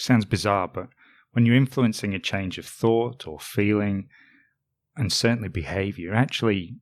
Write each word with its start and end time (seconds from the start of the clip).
Sounds 0.00 0.24
bizarre, 0.24 0.66
but 0.66 0.88
when 1.32 1.44
you're 1.44 1.54
influencing 1.54 2.14
a 2.14 2.18
change 2.18 2.56
of 2.56 2.64
thought 2.64 3.26
or 3.26 3.38
feeling, 3.38 4.08
and 4.96 5.12
certainly 5.12 5.50
behavior, 5.50 6.06
you're 6.06 6.14
actually 6.14 6.76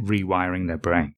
rewiring 0.00 0.66
their 0.66 0.76
brain. 0.76 1.14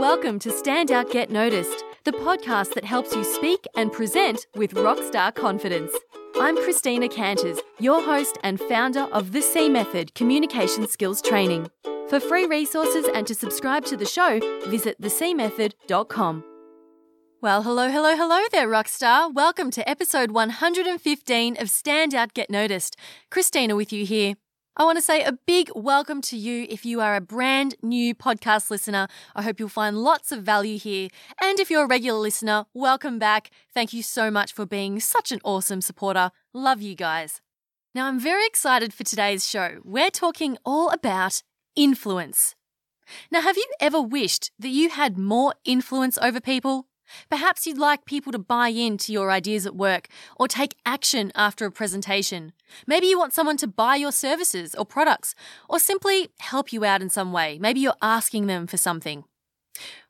Welcome 0.00 0.40
to 0.40 0.50
Stand 0.50 0.90
Out 0.90 1.12
Get 1.12 1.30
Noticed, 1.30 1.84
the 2.02 2.10
podcast 2.10 2.74
that 2.74 2.84
helps 2.84 3.14
you 3.14 3.22
speak 3.22 3.64
and 3.76 3.92
present 3.92 4.44
with 4.56 4.74
rockstar 4.74 5.32
confidence. 5.32 5.92
I'm 6.40 6.56
Christina 6.56 7.08
Canters, 7.08 7.60
your 7.78 8.02
host 8.02 8.38
and 8.42 8.58
founder 8.58 9.06
of 9.12 9.30
the 9.30 9.40
C 9.40 9.68
Method 9.68 10.16
Communication 10.16 10.88
Skills 10.88 11.22
Training. 11.22 11.70
For 12.08 12.18
free 12.18 12.46
resources 12.46 13.06
and 13.14 13.24
to 13.28 13.36
subscribe 13.36 13.84
to 13.84 13.96
the 13.96 14.04
show, 14.04 14.40
visit 14.68 15.00
thecmethod.com. 15.00 16.49
Well, 17.42 17.62
hello, 17.62 17.88
hello, 17.88 18.16
hello 18.16 18.42
there, 18.52 18.68
Rockstar. 18.68 19.32
Welcome 19.32 19.70
to 19.70 19.88
episode 19.88 20.30
115 20.30 21.56
of 21.58 21.70
Stand 21.70 22.14
Out 22.14 22.34
Get 22.34 22.50
Noticed. 22.50 22.98
Christina 23.30 23.74
with 23.74 23.94
you 23.94 24.04
here. 24.04 24.34
I 24.76 24.84
want 24.84 24.98
to 24.98 25.02
say 25.02 25.24
a 25.24 25.32
big 25.32 25.70
welcome 25.74 26.20
to 26.20 26.36
you 26.36 26.66
if 26.68 26.84
you 26.84 27.00
are 27.00 27.16
a 27.16 27.20
brand 27.22 27.76
new 27.82 28.14
podcast 28.14 28.70
listener. 28.70 29.08
I 29.34 29.40
hope 29.40 29.58
you'll 29.58 29.70
find 29.70 29.96
lots 29.96 30.32
of 30.32 30.42
value 30.42 30.78
here. 30.78 31.08
And 31.40 31.58
if 31.58 31.70
you're 31.70 31.84
a 31.84 31.88
regular 31.88 32.18
listener, 32.18 32.66
welcome 32.74 33.18
back. 33.18 33.48
Thank 33.72 33.94
you 33.94 34.02
so 34.02 34.30
much 34.30 34.52
for 34.52 34.66
being 34.66 35.00
such 35.00 35.32
an 35.32 35.40
awesome 35.42 35.80
supporter. 35.80 36.32
Love 36.52 36.82
you 36.82 36.94
guys. 36.94 37.40
Now, 37.94 38.06
I'm 38.06 38.20
very 38.20 38.44
excited 38.44 38.92
for 38.92 39.04
today's 39.04 39.48
show. 39.48 39.78
We're 39.82 40.10
talking 40.10 40.58
all 40.62 40.90
about 40.90 41.42
influence. 41.74 42.54
Now, 43.32 43.40
have 43.40 43.56
you 43.56 43.66
ever 43.80 44.00
wished 44.00 44.52
that 44.58 44.68
you 44.68 44.90
had 44.90 45.16
more 45.16 45.54
influence 45.64 46.18
over 46.18 46.38
people? 46.38 46.89
Perhaps 47.28 47.66
you'd 47.66 47.78
like 47.78 48.04
people 48.04 48.32
to 48.32 48.38
buy 48.38 48.68
into 48.68 49.12
your 49.12 49.30
ideas 49.30 49.66
at 49.66 49.76
work 49.76 50.08
or 50.36 50.48
take 50.48 50.76
action 50.84 51.32
after 51.34 51.66
a 51.66 51.72
presentation. 51.72 52.52
Maybe 52.86 53.06
you 53.06 53.18
want 53.18 53.32
someone 53.32 53.56
to 53.58 53.66
buy 53.66 53.96
your 53.96 54.12
services 54.12 54.74
or 54.74 54.84
products 54.84 55.34
or 55.68 55.78
simply 55.78 56.28
help 56.38 56.72
you 56.72 56.84
out 56.84 57.02
in 57.02 57.10
some 57.10 57.32
way. 57.32 57.58
Maybe 57.60 57.80
you're 57.80 57.94
asking 58.02 58.46
them 58.46 58.66
for 58.66 58.76
something. 58.76 59.24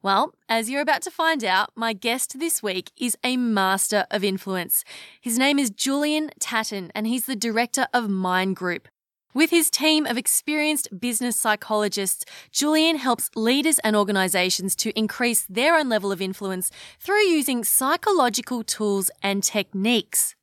Well, 0.03 0.35
as 0.49 0.71
you're 0.71 0.81
about 0.81 1.03
to 1.03 1.11
find 1.11 1.45
out, 1.45 1.71
my 1.77 1.93
guest 1.93 2.39
this 2.39 2.63
week 2.63 2.91
is 2.97 3.17
a 3.23 3.37
master 3.37 4.07
of 4.11 4.25
influence. 4.25 4.85
His 5.21 5.39
name 5.39 5.59
is 5.59 5.71
Julian 5.71 6.31
Tatton 6.41 6.91
and 6.95 7.07
he's 7.07 7.27
the 7.27 7.37
director 7.37 7.87
of 7.93 8.09
Mind 8.09 8.57
Group. 8.57 8.89
With 9.33 9.51
his 9.51 9.71
team 9.71 10.07
of 10.07 10.19
experienced 10.19 10.99
business 10.99 11.37
psychologists, 11.37 12.25
Julian 12.51 12.97
helps 12.97 13.31
leaders 13.37 13.79
and 13.81 13.95
organizations 13.95 14.75
to 14.77 14.99
increase 14.99 15.47
their 15.49 15.77
own 15.77 15.89
level 15.89 16.11
of 16.11 16.21
influence 16.21 16.73
through 16.99 17.23
using 17.23 17.63
psychological 17.63 18.65
tools 18.65 19.09
and 19.23 19.45
techniques. 19.45 20.35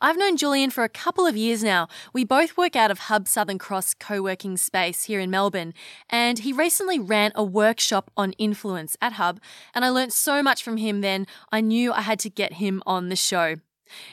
I've 0.00 0.16
known 0.16 0.36
Julian 0.36 0.70
for 0.70 0.84
a 0.84 0.88
couple 0.88 1.26
of 1.26 1.36
years 1.36 1.64
now. 1.64 1.88
We 2.12 2.24
both 2.24 2.56
work 2.56 2.76
out 2.76 2.92
of 2.92 3.00
Hub 3.00 3.26
Southern 3.26 3.58
Cross 3.58 3.94
co 3.94 4.22
working 4.22 4.56
space 4.56 5.04
here 5.04 5.18
in 5.18 5.28
Melbourne, 5.28 5.74
and 6.08 6.38
he 6.38 6.52
recently 6.52 7.00
ran 7.00 7.32
a 7.34 7.42
workshop 7.42 8.12
on 8.16 8.32
influence 8.34 8.96
at 9.02 9.14
Hub, 9.14 9.40
and 9.74 9.84
I 9.84 9.88
learnt 9.88 10.12
so 10.12 10.40
much 10.40 10.62
from 10.62 10.76
him 10.76 11.00
then, 11.00 11.26
I 11.50 11.60
knew 11.60 11.92
I 11.92 12.02
had 12.02 12.20
to 12.20 12.30
get 12.30 12.54
him 12.54 12.80
on 12.86 13.08
the 13.08 13.16
show. 13.16 13.56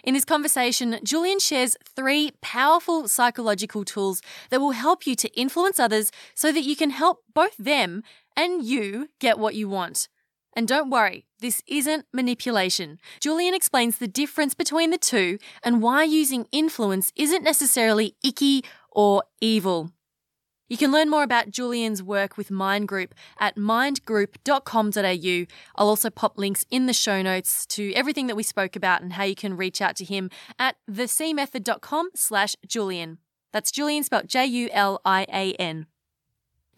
In 0.03 0.13
this 0.13 0.25
conversation, 0.25 0.99
Julian 1.03 1.39
shares 1.39 1.77
three 1.95 2.31
powerful 2.41 3.07
psychological 3.07 3.83
tools 3.83 4.21
that 4.49 4.59
will 4.59 4.71
help 4.71 5.07
you 5.07 5.15
to 5.15 5.39
influence 5.39 5.79
others 5.79 6.11
so 6.35 6.51
that 6.51 6.63
you 6.63 6.75
can 6.75 6.89
help 6.89 7.23
both 7.33 7.55
them 7.57 8.03
and 8.35 8.63
you 8.63 9.09
get 9.19 9.39
what 9.39 9.55
you 9.55 9.67
want. 9.69 10.07
And 10.53 10.67
don't 10.67 10.89
worry, 10.89 11.25
this 11.39 11.61
isn't 11.67 12.05
manipulation. 12.11 12.99
Julian 13.19 13.53
explains 13.53 13.99
the 13.99 14.07
difference 14.07 14.55
between 14.55 14.89
the 14.89 14.97
two 14.97 15.37
and 15.63 15.83
why 15.83 16.03
using 16.03 16.47
influence 16.51 17.11
isn't 17.15 17.43
necessarily 17.43 18.15
icky 18.23 18.63
or 18.89 19.23
evil. 19.39 19.91
You 20.69 20.77
can 20.77 20.91
learn 20.91 21.09
more 21.09 21.23
about 21.23 21.49
Julian's 21.49 22.03
work 22.03 22.35
with 22.35 22.51
Mind 22.51 22.87
Group 22.87 23.15
at 23.39 23.55
mindgroup.com.au. 23.55 25.45
I'll 25.75 25.87
also 25.87 26.09
pop 26.09 26.37
links 26.37 26.65
in 26.69 26.87
the 26.87 26.93
show 26.93 27.21
notes 27.21 27.65
to 27.67 27.93
everything 27.93 28.27
that 28.27 28.35
we 28.35 28.43
spoke 28.43 28.75
about 28.75 29.01
and 29.01 29.13
how 29.13 29.23
you 29.23 29.35
can 29.35 29.55
reach 29.55 29.81
out 29.81 29.95
to 29.97 30.05
him 30.05 30.29
at 30.59 30.75
thecmethod.com 30.89 32.09
slash 32.15 32.55
Julian. 32.67 33.19
That's 33.53 33.71
Julian 33.71 34.03
spelled 34.03 34.27
J-U-L-I-A-N. 34.27 35.87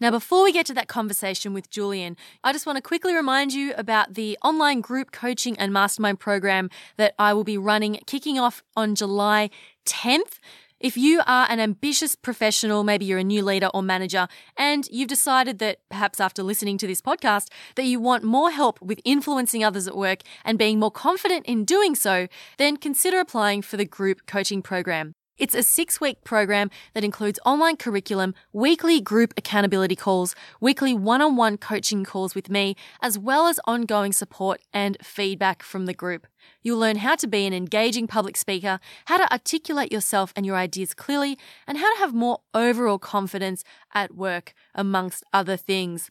Now, 0.00 0.10
before 0.10 0.44
we 0.44 0.52
get 0.52 0.64
to 0.66 0.74
that 0.74 0.88
conversation 0.88 1.52
with 1.52 1.68
Julian, 1.68 2.16
I 2.42 2.52
just 2.52 2.64
want 2.64 2.76
to 2.76 2.82
quickly 2.82 3.14
remind 3.14 3.52
you 3.52 3.74
about 3.76 4.14
the 4.14 4.38
online 4.42 4.80
group 4.80 5.12
coaching 5.12 5.58
and 5.58 5.74
mastermind 5.74 6.18
program 6.20 6.70
that 6.96 7.14
I 7.18 7.34
will 7.34 7.44
be 7.44 7.58
running 7.58 7.98
kicking 8.06 8.38
off 8.38 8.62
on 8.74 8.94
July 8.94 9.50
10th. 9.84 10.38
If 10.80 10.96
you 10.96 11.20
are 11.26 11.46
an 11.50 11.60
ambitious 11.60 12.16
professional, 12.16 12.84
maybe 12.84 13.04
you're 13.04 13.18
a 13.18 13.24
new 13.24 13.44
leader 13.44 13.68
or 13.74 13.82
manager, 13.82 14.28
and 14.56 14.88
you've 14.90 15.08
decided 15.08 15.58
that 15.58 15.80
perhaps 15.90 16.18
after 16.20 16.42
listening 16.42 16.78
to 16.78 16.86
this 16.86 17.02
podcast 17.02 17.48
that 17.76 17.84
you 17.84 18.00
want 18.00 18.24
more 18.24 18.50
help 18.50 18.80
with 18.80 18.98
influencing 19.04 19.62
others 19.62 19.86
at 19.86 19.94
work 19.94 20.22
and 20.42 20.58
being 20.58 20.78
more 20.78 20.90
confident 20.90 21.44
in 21.44 21.66
doing 21.66 21.94
so, 21.94 22.28
then 22.56 22.78
consider 22.78 23.20
applying 23.20 23.60
for 23.60 23.76
the 23.76 23.84
group 23.84 24.24
coaching 24.26 24.62
program. 24.62 25.14
It's 25.40 25.54
a 25.54 25.62
six 25.62 26.02
week 26.02 26.22
program 26.22 26.70
that 26.92 27.02
includes 27.02 27.38
online 27.46 27.78
curriculum, 27.78 28.34
weekly 28.52 29.00
group 29.00 29.32
accountability 29.38 29.96
calls, 29.96 30.34
weekly 30.60 30.92
one 30.92 31.22
on 31.22 31.34
one 31.34 31.56
coaching 31.56 32.04
calls 32.04 32.34
with 32.34 32.50
me, 32.50 32.76
as 33.00 33.18
well 33.18 33.46
as 33.46 33.58
ongoing 33.64 34.12
support 34.12 34.60
and 34.74 34.98
feedback 35.02 35.62
from 35.62 35.86
the 35.86 35.94
group. 35.94 36.26
You'll 36.62 36.78
learn 36.78 36.96
how 36.96 37.16
to 37.16 37.26
be 37.26 37.46
an 37.46 37.54
engaging 37.54 38.06
public 38.06 38.36
speaker, 38.36 38.80
how 39.06 39.16
to 39.16 39.32
articulate 39.32 39.90
yourself 39.90 40.30
and 40.36 40.44
your 40.44 40.56
ideas 40.56 40.92
clearly, 40.92 41.38
and 41.66 41.78
how 41.78 41.90
to 41.94 42.00
have 42.00 42.12
more 42.12 42.40
overall 42.52 42.98
confidence 42.98 43.64
at 43.94 44.14
work, 44.14 44.52
amongst 44.74 45.24
other 45.32 45.56
things. 45.56 46.10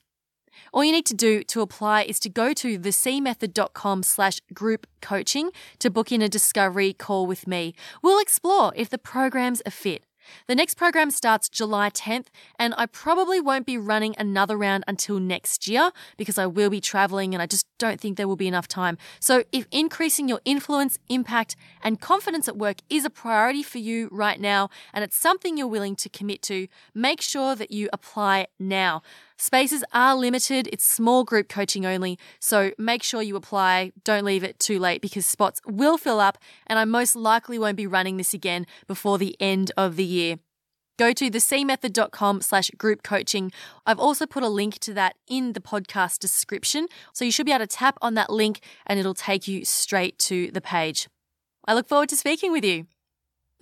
All 0.74 0.84
you 0.84 0.92
need 0.92 1.06
to 1.08 1.14
do 1.14 1.44
to 1.44 1.62
apply 1.62 2.03
is 2.03 2.20
to 2.22 2.30
go 2.30 2.53
to 2.53 2.80
thecmethod.com 2.80 4.03
slash 4.03 4.40
group 4.53 4.88
coaching 5.02 5.52
to 5.80 5.90
book 5.90 6.12
in 6.12 6.22
a 6.22 6.30
discovery 6.30 6.94
call 6.94 7.25
with 7.28 7.47
me. 7.47 7.74
We'll 8.02 8.20
explore 8.20 8.74
if 8.75 8.90
the 8.90 8.98
program's 8.98 9.62
a 9.66 9.72
fit. 9.72 10.03
The 10.48 10.56
next 10.56 10.75
program 10.75 11.12
starts 11.12 11.50
July 11.50 11.90
10th, 11.90 12.28
and 12.58 12.74
I 12.78 12.86
probably 12.86 13.40
won't 13.40 13.66
be 13.66 13.78
running 13.78 14.16
another 14.18 14.58
round 14.58 14.84
until 14.88 15.19
next 15.19 15.68
year 15.68 15.92
because 16.18 16.38
I 16.38 16.46
will 16.46 16.69
be 16.69 16.81
traveling 16.81 17.34
and 17.34 17.42
I 17.42 17.46
just 17.46 17.68
don't 17.78 18.00
think 18.00 18.18
there 18.18 18.28
will 18.28 18.36
be 18.36 18.48
enough 18.48 18.68
time. 18.68 18.98
So, 19.19 19.44
if 19.52 19.68
increasing 19.72 20.28
your 20.28 20.42
influence, 20.46 21.00
impact, 21.09 21.56
and 21.81 22.00
confidence 22.00 22.48
at 22.48 22.58
work 22.58 22.78
is 22.90 23.06
a 23.06 23.09
priority 23.09 23.64
for 23.64 23.78
you 23.78 24.09
right 24.12 24.40
now 24.40 24.69
and 24.94 25.03
it's 25.03 25.18
something 25.18 25.58
you're 25.58 25.68
willing 25.68 25.96
to 25.98 26.09
commit 26.09 26.42
to, 26.44 26.68
make 26.94 27.22
sure 27.22 27.56
that 27.56 27.72
you 27.72 27.90
apply 27.94 28.48
now. 28.59 29.02
Spaces 29.42 29.86
are 29.94 30.18
limited, 30.18 30.68
it's 30.68 30.84
small 30.84 31.24
group 31.24 31.48
coaching 31.48 31.86
only, 31.86 32.20
so 32.42 32.72
make 32.78 33.02
sure 33.02 33.22
you 33.22 33.38
apply. 33.38 33.94
Don't 34.04 34.26
leave 34.26 34.44
it 34.44 34.60
too 34.60 34.78
late 34.80 35.02
because 35.02 35.26
spots 35.26 35.62
will 35.66 35.98
fill 35.98 36.20
up, 36.20 36.38
and 36.68 36.78
I 36.78 36.84
most 36.84 37.16
likely 37.16 37.58
won't 37.58 37.78
be 37.78 37.88
running 37.88 38.18
this 38.18 38.34
again 38.34 38.68
before 38.86 39.18
the 39.18 39.38
end 39.40 39.72
of 39.78 39.96
the 39.96 40.04
year. 40.04 40.40
Go 40.98 41.14
to 41.14 41.32
thecmethod.com 41.32 42.42
slash 42.42 42.70
group 42.72 43.02
coaching. 43.02 43.54
I've 43.86 43.98
also 43.98 44.26
put 44.26 44.44
a 44.44 44.50
link 44.50 44.78
to 44.80 44.94
that 44.96 45.16
in 45.30 45.54
the 45.54 45.62
podcast 45.62 46.20
description, 46.20 46.88
so 47.14 47.24
you 47.24 47.32
should 47.32 47.46
be 47.46 47.54
able 47.54 47.66
to 47.66 47.68
tap 47.68 47.98
on 48.02 48.16
that 48.16 48.30
link 48.30 48.60
and 48.86 49.00
it'll 49.00 49.14
take 49.14 49.48
you 49.48 49.64
straight 49.64 50.20
to 50.20 50.52
the 50.52 50.60
page. 50.60 51.08
I 51.66 51.76
look 51.76 51.88
forward 51.88 52.10
to 52.10 52.18
speaking 52.18 52.52
with 52.52 52.66
you. 52.66 52.88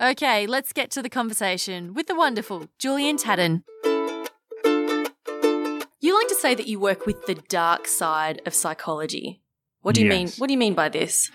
Okay, 0.02 0.44
let's 0.44 0.72
get 0.72 0.90
to 0.90 1.02
the 1.02 1.08
conversation 1.08 1.94
with 1.94 2.08
the 2.08 2.16
wonderful 2.16 2.66
Julian 2.80 3.16
Tatton. 3.16 3.62
You 6.08 6.14
like 6.14 6.28
to 6.28 6.36
say 6.36 6.54
that 6.54 6.66
you 6.66 6.80
work 6.80 7.04
with 7.04 7.26
the 7.26 7.34
dark 7.34 7.86
side 7.86 8.40
of 8.46 8.54
psychology. 8.54 9.42
What 9.82 9.94
do 9.94 10.00
you 10.00 10.08
mean? 10.08 10.30
What 10.38 10.46
do 10.46 10.54
you 10.54 10.58
mean 10.58 10.72
by 10.72 10.88
this? 10.88 11.30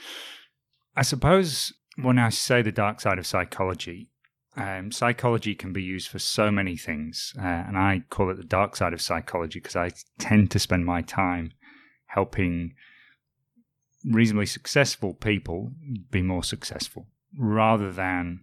I 0.95 1.03
suppose 1.03 1.71
when 2.01 2.17
I 2.17 2.29
say 2.29 2.63
the 2.63 2.71
dark 2.71 2.99
side 2.99 3.19
of 3.19 3.27
psychology, 3.27 4.09
um, 4.57 4.91
psychology 4.91 5.53
can 5.53 5.73
be 5.73 5.83
used 5.83 6.07
for 6.07 6.17
so 6.17 6.49
many 6.49 6.75
things. 6.75 7.33
Uh, 7.37 7.43
and 7.45 7.77
I 7.77 8.01
call 8.09 8.31
it 8.31 8.37
the 8.37 8.43
dark 8.43 8.75
side 8.75 8.93
of 8.93 9.01
psychology 9.03 9.59
because 9.59 9.75
I 9.75 9.91
tend 10.17 10.49
to 10.49 10.57
spend 10.57 10.87
my 10.87 11.03
time 11.03 11.51
helping 12.07 12.73
reasonably 14.03 14.47
successful 14.47 15.13
people 15.13 15.73
be 16.09 16.23
more 16.23 16.43
successful 16.43 17.05
rather 17.37 17.91
than 17.91 18.39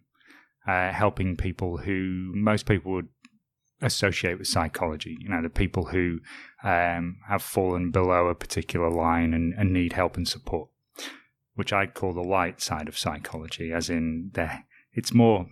uh, 0.64 0.92
helping 0.92 1.36
people 1.36 1.78
who 1.78 2.30
most 2.36 2.66
people 2.66 2.92
would 2.92 3.08
associate 3.80 4.38
with 4.38 4.48
psychology. 4.48 5.16
You 5.20 5.28
know, 5.28 5.42
the 5.42 5.50
people 5.50 5.86
who 5.86 6.20
um, 6.62 7.18
have 7.28 7.42
fallen 7.42 7.90
below 7.90 8.28
a 8.28 8.34
particular 8.34 8.90
line 8.90 9.34
and, 9.34 9.54
and 9.54 9.72
need 9.72 9.94
help 9.94 10.16
and 10.16 10.26
support, 10.26 10.68
which 11.54 11.72
I'd 11.72 11.94
call 11.94 12.12
the 12.12 12.20
light 12.20 12.60
side 12.60 12.88
of 12.88 12.98
psychology, 12.98 13.72
as 13.72 13.90
in 13.90 14.30
the 14.34 14.50
it's 14.92 15.14
more 15.14 15.46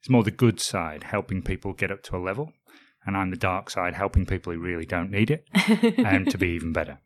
it's 0.00 0.10
more 0.10 0.24
the 0.24 0.30
good 0.30 0.60
side, 0.60 1.04
helping 1.04 1.42
people 1.42 1.72
get 1.72 1.92
up 1.92 2.02
to 2.04 2.16
a 2.16 2.18
level, 2.18 2.52
and 3.06 3.16
I'm 3.16 3.30
the 3.30 3.36
dark 3.36 3.70
side, 3.70 3.94
helping 3.94 4.26
people 4.26 4.52
who 4.52 4.58
really 4.58 4.84
don't 4.84 5.10
need 5.10 5.30
it, 5.30 5.46
and 5.98 6.28
to 6.30 6.38
be 6.38 6.48
even 6.56 6.72
better. 6.72 6.98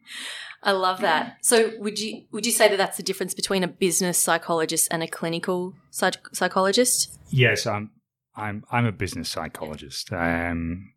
I 0.62 0.72
love 0.72 1.00
that. 1.02 1.36
So, 1.42 1.72
would 1.78 1.98
you 1.98 2.24
would 2.32 2.46
you 2.46 2.52
say 2.52 2.68
that 2.68 2.76
that's 2.76 2.96
the 2.96 3.02
difference 3.02 3.34
between 3.34 3.62
a 3.62 3.68
business 3.68 4.18
psychologist 4.18 4.88
and 4.90 5.02
a 5.02 5.06
clinical 5.06 5.74
psych- 5.90 6.34
psychologist? 6.34 7.18
Yes, 7.30 7.66
I'm. 7.66 7.90
I'm. 8.36 8.64
I'm 8.70 8.86
a 8.86 8.92
business 8.92 9.28
psychologist, 9.28 10.12
um, 10.12 10.92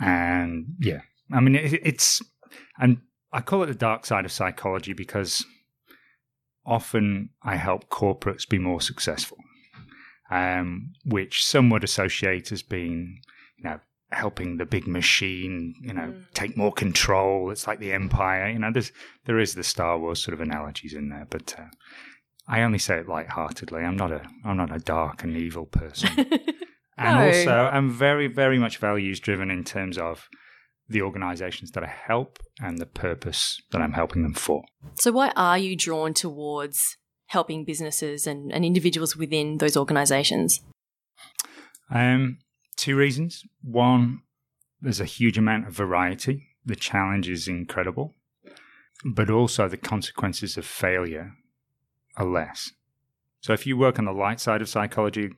and 0.00 0.66
yeah, 0.80 1.00
I 1.32 1.40
mean 1.40 1.54
it, 1.54 1.80
it's, 1.82 2.20
and 2.78 2.98
I 3.32 3.40
call 3.40 3.62
it 3.62 3.66
the 3.66 3.74
dark 3.74 4.06
side 4.06 4.24
of 4.24 4.32
psychology 4.32 4.92
because 4.92 5.44
often 6.66 7.30
I 7.42 7.56
help 7.56 7.88
corporates 7.88 8.48
be 8.48 8.58
more 8.58 8.80
successful, 8.80 9.38
um, 10.30 10.92
which 11.04 11.44
some 11.44 11.70
would 11.70 11.84
associate 11.84 12.52
as 12.52 12.62
being, 12.62 13.20
you 13.56 13.64
know, 13.64 13.80
helping 14.10 14.56
the 14.56 14.66
big 14.66 14.86
machine, 14.86 15.74
you 15.82 15.92
know, 15.92 16.12
mm. 16.12 16.24
take 16.34 16.56
more 16.56 16.72
control. 16.72 17.50
It's 17.50 17.66
like 17.66 17.78
the 17.78 17.92
empire, 17.92 18.48
you 18.48 18.58
know. 18.58 18.72
There's 18.72 18.92
there 19.26 19.38
is 19.38 19.54
the 19.54 19.64
Star 19.64 19.98
Wars 19.98 20.22
sort 20.22 20.34
of 20.34 20.40
analogies 20.40 20.94
in 20.94 21.08
there, 21.08 21.26
but 21.28 21.54
uh, 21.58 21.64
I 22.48 22.62
only 22.62 22.78
say 22.78 22.98
it 22.98 23.08
lightheartedly. 23.08 23.82
I'm 23.82 23.96
not 23.96 24.10
a 24.10 24.22
I'm 24.44 24.56
not 24.56 24.74
a 24.74 24.78
dark 24.78 25.22
and 25.22 25.36
evil 25.36 25.66
person, 25.66 26.10
and 26.98 27.18
no. 27.18 27.26
also 27.26 27.50
I'm 27.50 27.90
very 27.90 28.26
very 28.26 28.58
much 28.58 28.78
values 28.78 29.20
driven 29.20 29.50
in 29.50 29.64
terms 29.64 29.98
of 29.98 30.28
the 30.88 31.02
organizations 31.02 31.72
that 31.72 31.84
I 31.84 31.86
help 32.06 32.38
and 32.60 32.78
the 32.78 32.86
purpose 32.86 33.60
that 33.72 33.82
I'm 33.82 33.92
helping 33.92 34.22
them 34.22 34.34
for. 34.34 34.64
So, 34.94 35.12
why 35.12 35.32
are 35.36 35.58
you 35.58 35.76
drawn 35.76 36.14
towards 36.14 36.96
helping 37.26 37.64
businesses 37.64 38.26
and, 38.26 38.50
and 38.52 38.64
individuals 38.64 39.16
within 39.16 39.58
those 39.58 39.76
organizations? 39.76 40.62
Um, 41.90 42.38
two 42.76 42.96
reasons. 42.96 43.42
One, 43.62 44.20
there's 44.80 45.00
a 45.00 45.04
huge 45.04 45.36
amount 45.36 45.66
of 45.66 45.74
variety, 45.74 46.46
the 46.64 46.76
challenge 46.76 47.28
is 47.28 47.48
incredible, 47.48 48.14
but 49.04 49.28
also 49.28 49.68
the 49.68 49.76
consequences 49.76 50.56
of 50.56 50.64
failure 50.64 51.32
are 52.18 52.26
less. 52.26 52.72
So, 53.40 53.52
if 53.52 53.66
you 53.66 53.76
work 53.76 53.98
on 53.98 54.04
the 54.04 54.12
light 54.12 54.40
side 54.40 54.60
of 54.60 54.68
psychology, 54.68 55.30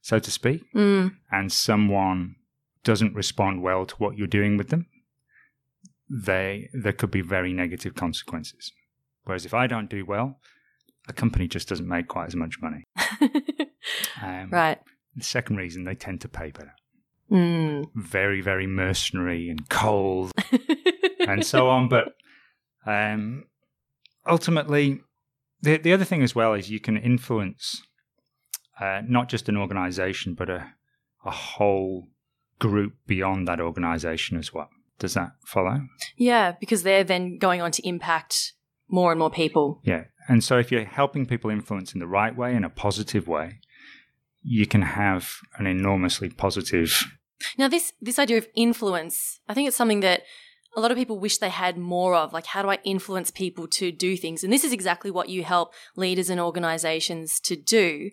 so 0.00 0.18
to 0.18 0.30
speak, 0.30 0.62
mm. 0.74 1.14
and 1.30 1.52
someone 1.52 2.36
doesn't 2.82 3.14
respond 3.14 3.62
well 3.62 3.86
to 3.86 3.94
what 3.96 4.18
you're 4.18 4.26
doing 4.26 4.56
with 4.56 4.70
them, 4.70 4.86
they 6.10 6.68
there 6.72 6.92
could 6.92 7.10
be 7.10 7.20
very 7.20 7.52
negative 7.52 7.94
consequences. 7.94 8.72
Whereas 9.24 9.46
if 9.46 9.54
I 9.54 9.66
don't 9.66 9.88
do 9.88 10.04
well, 10.04 10.38
a 11.08 11.12
company 11.12 11.48
just 11.48 11.68
doesn't 11.68 11.88
make 11.88 12.08
quite 12.08 12.26
as 12.26 12.36
much 12.36 12.56
money. 12.60 12.84
um, 14.22 14.50
right. 14.50 14.78
The 15.16 15.24
second 15.24 15.56
reason 15.56 15.84
they 15.84 15.94
tend 15.94 16.20
to 16.22 16.28
pay 16.28 16.50
better. 16.50 16.74
Mm. 17.30 17.86
Very, 17.94 18.40
very 18.40 18.66
mercenary 18.66 19.48
and 19.48 19.68
cold 19.68 20.32
and 21.20 21.44
so 21.44 21.68
on. 21.68 21.88
But 21.88 22.14
um, 22.86 23.44
ultimately, 24.26 25.00
the 25.64 25.78
the 25.78 25.92
other 25.92 26.04
thing 26.04 26.22
as 26.22 26.34
well 26.34 26.54
is 26.54 26.70
you 26.70 26.80
can 26.80 26.96
influence 26.96 27.82
uh, 28.80 29.02
not 29.06 29.28
just 29.28 29.48
an 29.48 29.56
organization, 29.56 30.34
but 30.34 30.48
a 30.48 30.72
a 31.24 31.30
whole 31.30 32.08
group 32.58 32.94
beyond 33.06 33.48
that 33.48 33.60
organization 33.60 34.38
as 34.38 34.52
well. 34.52 34.68
Does 34.98 35.14
that 35.14 35.32
follow? 35.44 35.80
Yeah, 36.16 36.52
because 36.60 36.82
they're 36.82 37.04
then 37.04 37.38
going 37.38 37.60
on 37.60 37.72
to 37.72 37.86
impact 37.86 38.52
more 38.88 39.10
and 39.10 39.18
more 39.18 39.30
people. 39.30 39.80
Yeah. 39.84 40.04
And 40.28 40.42
so 40.42 40.58
if 40.58 40.70
you're 40.70 40.84
helping 40.84 41.26
people 41.26 41.50
influence 41.50 41.92
in 41.92 42.00
the 42.00 42.06
right 42.06 42.36
way, 42.36 42.54
in 42.54 42.64
a 42.64 42.70
positive 42.70 43.26
way, 43.26 43.60
you 44.42 44.66
can 44.66 44.82
have 44.82 45.36
an 45.58 45.66
enormously 45.66 46.30
positive. 46.30 47.04
Now, 47.58 47.68
this, 47.68 47.92
this 48.00 48.18
idea 48.18 48.38
of 48.38 48.46
influence, 48.54 49.40
I 49.48 49.54
think 49.54 49.68
it's 49.68 49.76
something 49.76 50.00
that 50.00 50.22
a 50.76 50.80
lot 50.80 50.90
of 50.90 50.96
people 50.96 51.18
wish 51.18 51.38
they 51.38 51.50
had 51.50 51.76
more 51.76 52.14
of. 52.14 52.32
Like, 52.32 52.46
how 52.46 52.62
do 52.62 52.70
I 52.70 52.78
influence 52.84 53.30
people 53.30 53.66
to 53.68 53.92
do 53.92 54.16
things? 54.16 54.42
And 54.42 54.52
this 54.52 54.64
is 54.64 54.72
exactly 54.72 55.10
what 55.10 55.28
you 55.28 55.44
help 55.44 55.72
leaders 55.96 56.30
and 56.30 56.40
organizations 56.40 57.40
to 57.40 57.56
do. 57.56 58.10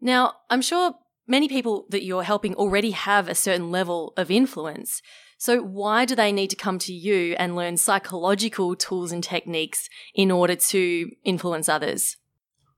Now, 0.00 0.34
I'm 0.50 0.62
sure 0.62 0.94
many 1.26 1.48
people 1.48 1.86
that 1.90 2.04
you're 2.04 2.22
helping 2.22 2.54
already 2.54 2.92
have 2.92 3.28
a 3.28 3.34
certain 3.34 3.70
level 3.70 4.12
of 4.16 4.30
influence. 4.30 5.02
So, 5.38 5.60
why 5.60 6.04
do 6.04 6.14
they 6.14 6.32
need 6.32 6.50
to 6.50 6.56
come 6.56 6.78
to 6.80 6.92
you 6.92 7.34
and 7.38 7.56
learn 7.56 7.76
psychological 7.76 8.76
tools 8.76 9.12
and 9.12 9.22
techniques 9.22 9.88
in 10.14 10.30
order 10.30 10.54
to 10.56 11.10
influence 11.24 11.68
others? 11.68 12.16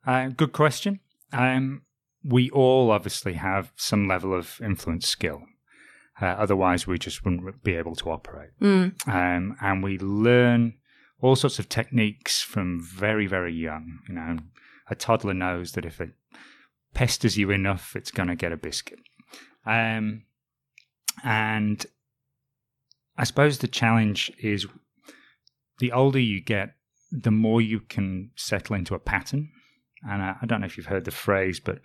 Uh, 0.06 0.28
good 0.28 0.52
question. 0.52 1.00
Um, 1.32 1.82
we 2.24 2.50
all 2.50 2.90
obviously 2.90 3.34
have 3.34 3.72
some 3.76 4.08
level 4.08 4.34
of 4.34 4.60
influence 4.62 5.06
skill. 5.06 5.42
Uh, 6.20 6.26
otherwise, 6.26 6.86
we 6.86 6.98
just 6.98 7.24
wouldn't 7.24 7.62
be 7.62 7.74
able 7.74 7.94
to 7.94 8.10
operate. 8.10 8.50
Mm. 8.60 9.06
Um, 9.06 9.56
and 9.60 9.82
we 9.82 9.98
learn 9.98 10.74
all 11.20 11.36
sorts 11.36 11.58
of 11.58 11.68
techniques 11.68 12.42
from 12.42 12.82
very, 12.82 13.26
very 13.26 13.54
young. 13.54 13.98
You 14.08 14.14
know, 14.14 14.36
a 14.88 14.94
toddler 14.94 15.34
knows 15.34 15.72
that 15.72 15.84
if 15.84 16.00
it 16.00 16.10
pesters 16.94 17.36
you 17.36 17.50
enough, 17.50 17.94
it's 17.94 18.10
going 18.10 18.28
to 18.28 18.36
get 18.36 18.52
a 18.52 18.56
biscuit. 18.56 19.00
Um, 19.66 20.22
and 21.22 21.84
I 23.18 23.24
suppose 23.24 23.58
the 23.58 23.68
challenge 23.68 24.30
is 24.38 24.66
the 25.78 25.92
older 25.92 26.18
you 26.18 26.40
get, 26.40 26.74
the 27.10 27.30
more 27.30 27.60
you 27.60 27.80
can 27.80 28.30
settle 28.36 28.76
into 28.76 28.94
a 28.94 28.98
pattern. 28.98 29.50
And 30.08 30.22
I, 30.22 30.36
I 30.40 30.46
don't 30.46 30.60
know 30.60 30.66
if 30.66 30.76
you've 30.76 30.86
heard 30.86 31.04
the 31.04 31.10
phrase, 31.10 31.60
but 31.60 31.80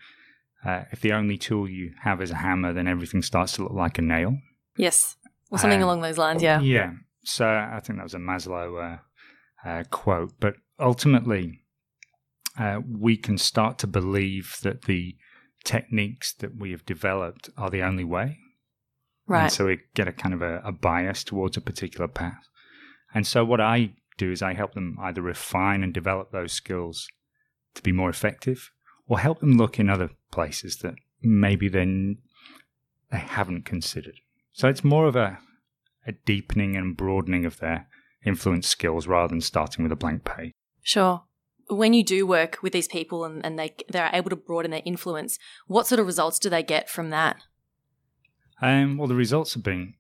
uh, 0.65 0.83
if 0.91 1.01
the 1.01 1.13
only 1.13 1.37
tool 1.37 1.69
you 1.69 1.93
have 2.01 2.21
is 2.21 2.31
a 2.31 2.35
hammer, 2.35 2.73
then 2.73 2.87
everything 2.87 3.21
starts 3.21 3.53
to 3.53 3.63
look 3.63 3.73
like 3.73 3.97
a 3.97 4.01
nail. 4.01 4.37
Yes, 4.77 5.17
or 5.49 5.57
something 5.57 5.81
along 5.81 6.01
those 6.01 6.17
lines. 6.17 6.41
Yeah. 6.41 6.61
Yeah. 6.61 6.93
So 7.23 7.45
I 7.45 7.79
think 7.83 7.97
that 7.97 8.03
was 8.03 8.13
a 8.13 8.19
Maslow 8.19 8.97
uh, 9.63 9.67
uh, 9.67 9.83
quote. 9.91 10.33
But 10.39 10.55
ultimately, 10.79 11.61
uh, 12.57 12.79
we 12.87 13.17
can 13.17 13.37
start 13.37 13.77
to 13.79 13.87
believe 13.87 14.57
that 14.63 14.83
the 14.83 15.15
techniques 15.63 16.33
that 16.33 16.57
we 16.57 16.71
have 16.71 16.85
developed 16.85 17.49
are 17.57 17.69
the 17.69 17.83
only 17.83 18.03
way. 18.03 18.37
Right. 19.27 19.43
And 19.43 19.51
so 19.51 19.65
we 19.67 19.79
get 19.93 20.07
a 20.07 20.11
kind 20.11 20.33
of 20.33 20.41
a, 20.41 20.61
a 20.63 20.71
bias 20.71 21.23
towards 21.23 21.57
a 21.57 21.61
particular 21.61 22.07
path. 22.07 22.47
And 23.13 23.27
so 23.27 23.45
what 23.45 23.61
I 23.61 23.93
do 24.17 24.31
is 24.31 24.41
I 24.41 24.53
help 24.53 24.73
them 24.73 24.97
either 25.01 25.21
refine 25.21 25.83
and 25.83 25.93
develop 25.93 26.31
those 26.31 26.53
skills 26.53 27.07
to 27.75 27.81
be 27.81 27.91
more 27.91 28.09
effective 28.09 28.71
or 29.11 29.19
help 29.19 29.41
them 29.41 29.57
look 29.57 29.77
in 29.77 29.89
other 29.89 30.09
places 30.31 30.77
that 30.77 30.95
maybe 31.21 31.67
then 31.67 32.17
they 33.11 33.17
haven't 33.17 33.65
considered. 33.65 34.15
So 34.53 34.69
it's 34.69 34.85
more 34.85 35.05
of 35.05 35.17
a, 35.17 35.37
a 36.07 36.13
deepening 36.13 36.77
and 36.77 36.95
broadening 36.95 37.45
of 37.45 37.59
their 37.59 37.89
influence 38.25 38.69
skills 38.69 39.07
rather 39.07 39.27
than 39.27 39.41
starting 39.41 39.83
with 39.83 39.91
a 39.91 39.97
blank 39.97 40.23
page. 40.23 40.53
Sure. 40.81 41.23
When 41.67 41.93
you 41.93 42.05
do 42.05 42.25
work 42.25 42.59
with 42.63 42.71
these 42.71 42.87
people 42.87 43.25
and, 43.25 43.45
and 43.45 43.59
they 43.59 43.75
they're 43.89 44.09
able 44.13 44.30
to 44.30 44.37
broaden 44.37 44.71
their 44.71 44.81
influence, 44.85 45.37
what 45.68 45.87
sort 45.87 45.99
of 45.99 46.06
results 46.06 46.39
do 46.39 46.49
they 46.49 46.63
get 46.63 46.89
from 46.89 47.09
that? 47.09 47.35
Um, 48.61 48.97
well, 48.97 49.09
the 49.09 49.15
results 49.15 49.56
have 49.56 49.63
been 49.63 49.95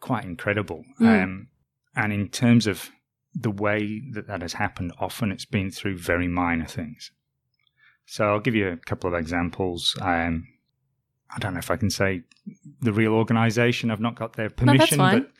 quite 0.00 0.24
incredible. 0.24 0.84
Mm. 1.00 1.22
Um, 1.22 1.48
and 1.96 2.12
in 2.12 2.28
terms 2.28 2.66
of 2.66 2.90
the 3.34 3.50
way 3.50 4.02
that 4.12 4.26
that 4.26 4.42
has 4.42 4.52
happened, 4.52 4.92
often 4.98 5.32
it's 5.32 5.46
been 5.46 5.70
through 5.70 5.96
very 5.96 6.28
minor 6.28 6.66
things. 6.66 7.10
So 8.06 8.24
I'll 8.26 8.40
give 8.40 8.54
you 8.54 8.68
a 8.68 8.76
couple 8.76 9.12
of 9.12 9.18
examples. 9.18 9.96
Um, 10.00 10.46
I 11.34 11.38
don't 11.38 11.54
know 11.54 11.58
if 11.58 11.70
I 11.70 11.76
can 11.76 11.90
say 11.90 12.22
the 12.80 12.92
real 12.92 13.12
organization. 13.12 13.90
I've 13.90 14.00
not 14.00 14.14
got 14.14 14.34
their 14.34 14.50
permission, 14.50 14.98
no, 14.98 15.10
but 15.10 15.30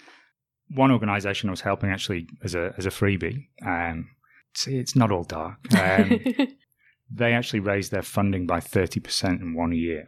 one 0.71 0.91
organization 0.91 1.49
I 1.49 1.53
was 1.53 1.61
helping 1.61 1.91
actually 1.91 2.27
as 2.43 2.55
a 2.55 2.75
as 2.77 2.87
a 2.87 2.91
freebie. 2.91 3.47
Um, 3.65 4.09
see, 4.55 4.79
it's 4.79 4.97
not 4.97 5.11
all 5.11 5.25
dark. 5.25 5.59
Um, 5.75 6.21
they 7.11 7.33
actually 7.33 7.61
raised 7.61 7.91
their 7.91 8.03
funding 8.03 8.47
by 8.47 8.61
thirty 8.61 9.01
percent 9.01 9.41
in 9.41 9.55
one 9.55 9.73
year. 9.73 10.07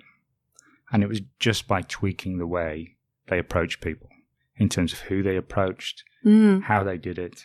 And 0.92 1.02
it 1.02 1.08
was 1.08 1.20
just 1.40 1.66
by 1.66 1.82
tweaking 1.82 2.38
the 2.38 2.46
way 2.46 2.96
they 3.26 3.40
approached 3.40 3.80
people 3.80 4.08
in 4.56 4.68
terms 4.68 4.92
of 4.92 5.00
who 5.00 5.20
they 5.22 5.36
approached, 5.36 6.04
mm. 6.24 6.62
how 6.62 6.84
they 6.84 6.96
did 6.96 7.18
it. 7.18 7.44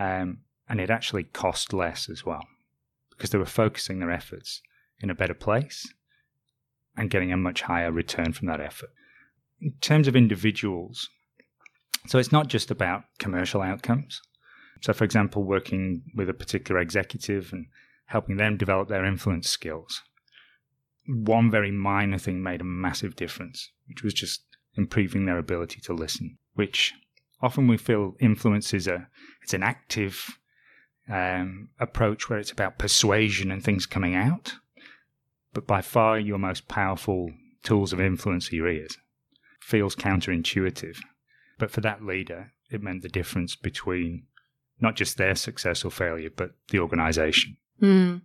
Um, 0.00 0.38
and 0.68 0.80
it 0.80 0.90
actually 0.90 1.22
cost 1.22 1.72
less 1.72 2.10
as 2.10 2.26
well 2.26 2.42
because 3.16 3.30
they 3.30 3.38
were 3.38 3.46
focusing 3.46 3.98
their 3.98 4.10
efforts 4.10 4.60
in 5.00 5.10
a 5.10 5.14
better 5.14 5.34
place 5.34 5.92
and 6.96 7.10
getting 7.10 7.32
a 7.32 7.36
much 7.36 7.62
higher 7.62 7.90
return 7.90 8.32
from 8.32 8.48
that 8.48 8.60
effort. 8.60 8.90
In 9.60 9.72
terms 9.80 10.08
of 10.08 10.16
individuals, 10.16 11.08
so 12.06 12.18
it's 12.18 12.32
not 12.32 12.48
just 12.48 12.70
about 12.70 13.04
commercial 13.18 13.62
outcomes. 13.62 14.20
So, 14.82 14.92
for 14.92 15.04
example, 15.04 15.42
working 15.42 16.02
with 16.14 16.28
a 16.28 16.34
particular 16.34 16.80
executive 16.80 17.52
and 17.52 17.66
helping 18.06 18.36
them 18.36 18.56
develop 18.56 18.88
their 18.88 19.04
influence 19.04 19.48
skills 19.48 20.02
one 21.06 21.50
very 21.50 21.70
minor 21.70 22.18
thing 22.18 22.42
made 22.42 22.60
a 22.60 22.64
massive 22.64 23.16
difference, 23.16 23.70
which 23.88 24.02
was 24.02 24.14
just 24.14 24.42
improving 24.74 25.26
their 25.26 25.38
ability 25.38 25.80
to 25.82 25.92
listen, 25.92 26.38
which 26.54 26.92
often 27.42 27.68
we 27.68 27.76
feel 27.76 28.16
influence 28.20 28.72
is 28.72 28.86
a 28.86 29.08
it's 29.42 29.54
an 29.54 29.62
active 29.62 30.38
um, 31.08 31.68
approach 31.78 32.28
where 32.28 32.38
it's 32.38 32.50
about 32.50 32.78
persuasion 32.78 33.50
and 33.50 33.62
things 33.62 33.86
coming 33.86 34.14
out. 34.14 34.54
But 35.52 35.66
by 35.66 35.82
far, 35.82 36.18
your 36.18 36.38
most 36.38 36.68
powerful 36.68 37.32
tools 37.62 37.92
of 37.92 38.00
influence 38.00 38.52
are 38.52 38.56
your 38.56 38.68
ears. 38.68 38.98
feels 39.60 39.96
counterintuitive. 39.96 40.98
But 41.58 41.70
for 41.70 41.80
that 41.80 42.04
leader, 42.04 42.52
it 42.70 42.82
meant 42.82 43.02
the 43.02 43.08
difference 43.08 43.56
between 43.56 44.24
not 44.80 44.96
just 44.96 45.16
their 45.16 45.34
success 45.34 45.84
or 45.84 45.90
failure, 45.90 46.30
but 46.34 46.52
the 46.70 46.80
organization. 46.80 47.56
Mm. 47.80 48.20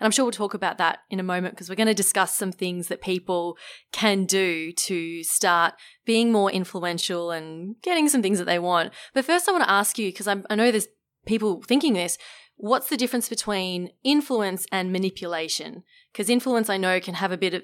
And 0.00 0.06
I'm 0.06 0.10
sure 0.10 0.24
we'll 0.24 0.32
talk 0.32 0.54
about 0.54 0.78
that 0.78 0.98
in 1.08 1.20
a 1.20 1.24
moment 1.24 1.54
because 1.54 1.70
we're 1.70 1.76
going 1.76 1.86
to 1.86 1.94
discuss 1.94 2.34
some 2.34 2.52
things 2.52 2.88
that 2.88 3.00
people 3.00 3.56
can 3.92 4.26
do 4.26 4.72
to 4.72 5.22
start 5.22 5.74
being 6.04 6.32
more 6.32 6.50
influential 6.50 7.30
and 7.30 7.80
getting 7.80 8.08
some 8.08 8.20
things 8.20 8.38
that 8.38 8.44
they 8.44 8.58
want. 8.58 8.92
But 9.14 9.24
first, 9.24 9.48
I 9.48 9.52
want 9.52 9.64
to 9.64 9.70
ask 9.70 9.98
you 9.98 10.08
because 10.08 10.26
I 10.26 10.54
know 10.54 10.70
there's 10.70 10.88
people 11.24 11.62
thinking 11.62 11.94
this. 11.94 12.18
What's 12.56 12.88
the 12.88 12.96
difference 12.96 13.28
between 13.28 13.90
influence 14.04 14.64
and 14.70 14.92
manipulation? 14.92 15.82
Because 16.12 16.30
influence, 16.30 16.70
I 16.70 16.76
know, 16.76 17.00
can 17.00 17.14
have 17.14 17.32
a 17.32 17.36
bit 17.36 17.54
of, 17.54 17.62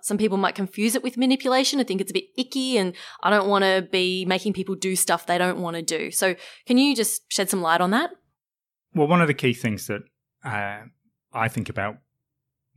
some 0.00 0.18
people 0.18 0.36
might 0.36 0.56
confuse 0.56 0.96
it 0.96 1.02
with 1.02 1.16
manipulation 1.16 1.78
and 1.78 1.86
think 1.86 2.00
it's 2.00 2.10
a 2.10 2.14
bit 2.14 2.24
icky 2.36 2.76
and 2.76 2.94
I 3.22 3.30
don't 3.30 3.48
want 3.48 3.64
to 3.64 3.86
be 3.92 4.24
making 4.24 4.54
people 4.54 4.74
do 4.74 4.96
stuff 4.96 5.26
they 5.26 5.38
don't 5.38 5.60
want 5.60 5.76
to 5.76 5.82
do. 5.82 6.10
So 6.10 6.34
can 6.66 6.76
you 6.76 6.96
just 6.96 7.22
shed 7.28 7.50
some 7.50 7.62
light 7.62 7.80
on 7.80 7.90
that? 7.92 8.10
Well, 8.94 9.06
one 9.06 9.22
of 9.22 9.28
the 9.28 9.34
key 9.34 9.54
things 9.54 9.86
that 9.86 10.02
uh, 10.44 10.86
I 11.32 11.48
think 11.48 11.68
about 11.68 11.98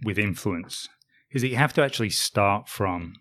with 0.04 0.20
influence 0.20 0.88
is 1.32 1.42
that 1.42 1.48
you 1.50 1.58
have 1.58 1.74
to 1.74 1.84
actually 1.84 2.12
start 2.12 2.70
from 2.70 3.15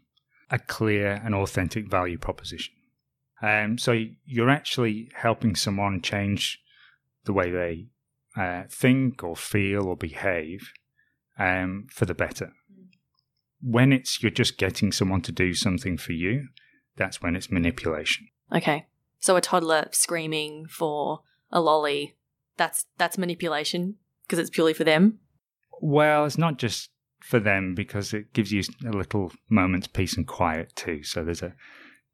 a 0.50 0.58
clear 0.58 1.20
and 1.24 1.34
authentic 1.34 1.90
value 1.90 2.18
proposition. 2.18 2.74
Um, 3.42 3.78
so 3.78 4.04
you're 4.24 4.50
actually 4.50 5.10
helping 5.14 5.56
someone 5.56 6.00
change 6.00 6.60
the 7.24 7.32
way 7.32 7.50
they 7.50 7.86
uh, 8.36 8.64
think 8.68 9.22
or 9.22 9.36
feel 9.36 9.86
or 9.86 9.96
behave 9.96 10.70
um, 11.38 11.86
for 11.90 12.06
the 12.06 12.14
better. 12.14 12.52
When 13.60 13.92
it's 13.92 14.22
you're 14.22 14.30
just 14.30 14.58
getting 14.58 14.92
someone 14.92 15.22
to 15.22 15.32
do 15.32 15.54
something 15.54 15.96
for 15.96 16.12
you, 16.12 16.48
that's 16.96 17.22
when 17.22 17.34
it's 17.34 17.50
manipulation. 17.50 18.28
Okay. 18.54 18.86
So 19.18 19.36
a 19.36 19.40
toddler 19.40 19.88
screaming 19.90 20.66
for 20.66 21.20
a 21.50 21.60
lolly, 21.60 22.16
that's 22.56 22.86
that's 22.98 23.16
manipulation 23.16 23.96
because 24.26 24.38
it's 24.38 24.50
purely 24.50 24.74
for 24.74 24.84
them. 24.84 25.18
Well, 25.80 26.26
it's 26.26 26.38
not 26.38 26.58
just 26.58 26.90
for 27.20 27.40
them 27.40 27.74
because 27.74 28.12
it 28.12 28.32
gives 28.34 28.52
you 28.52 28.62
a 28.86 28.90
little 28.90 29.32
moment's 29.48 29.86
peace 29.86 30.16
and 30.16 30.26
quiet 30.26 30.76
too. 30.76 31.02
So 31.02 31.24
there's 31.24 31.42
a 31.42 31.54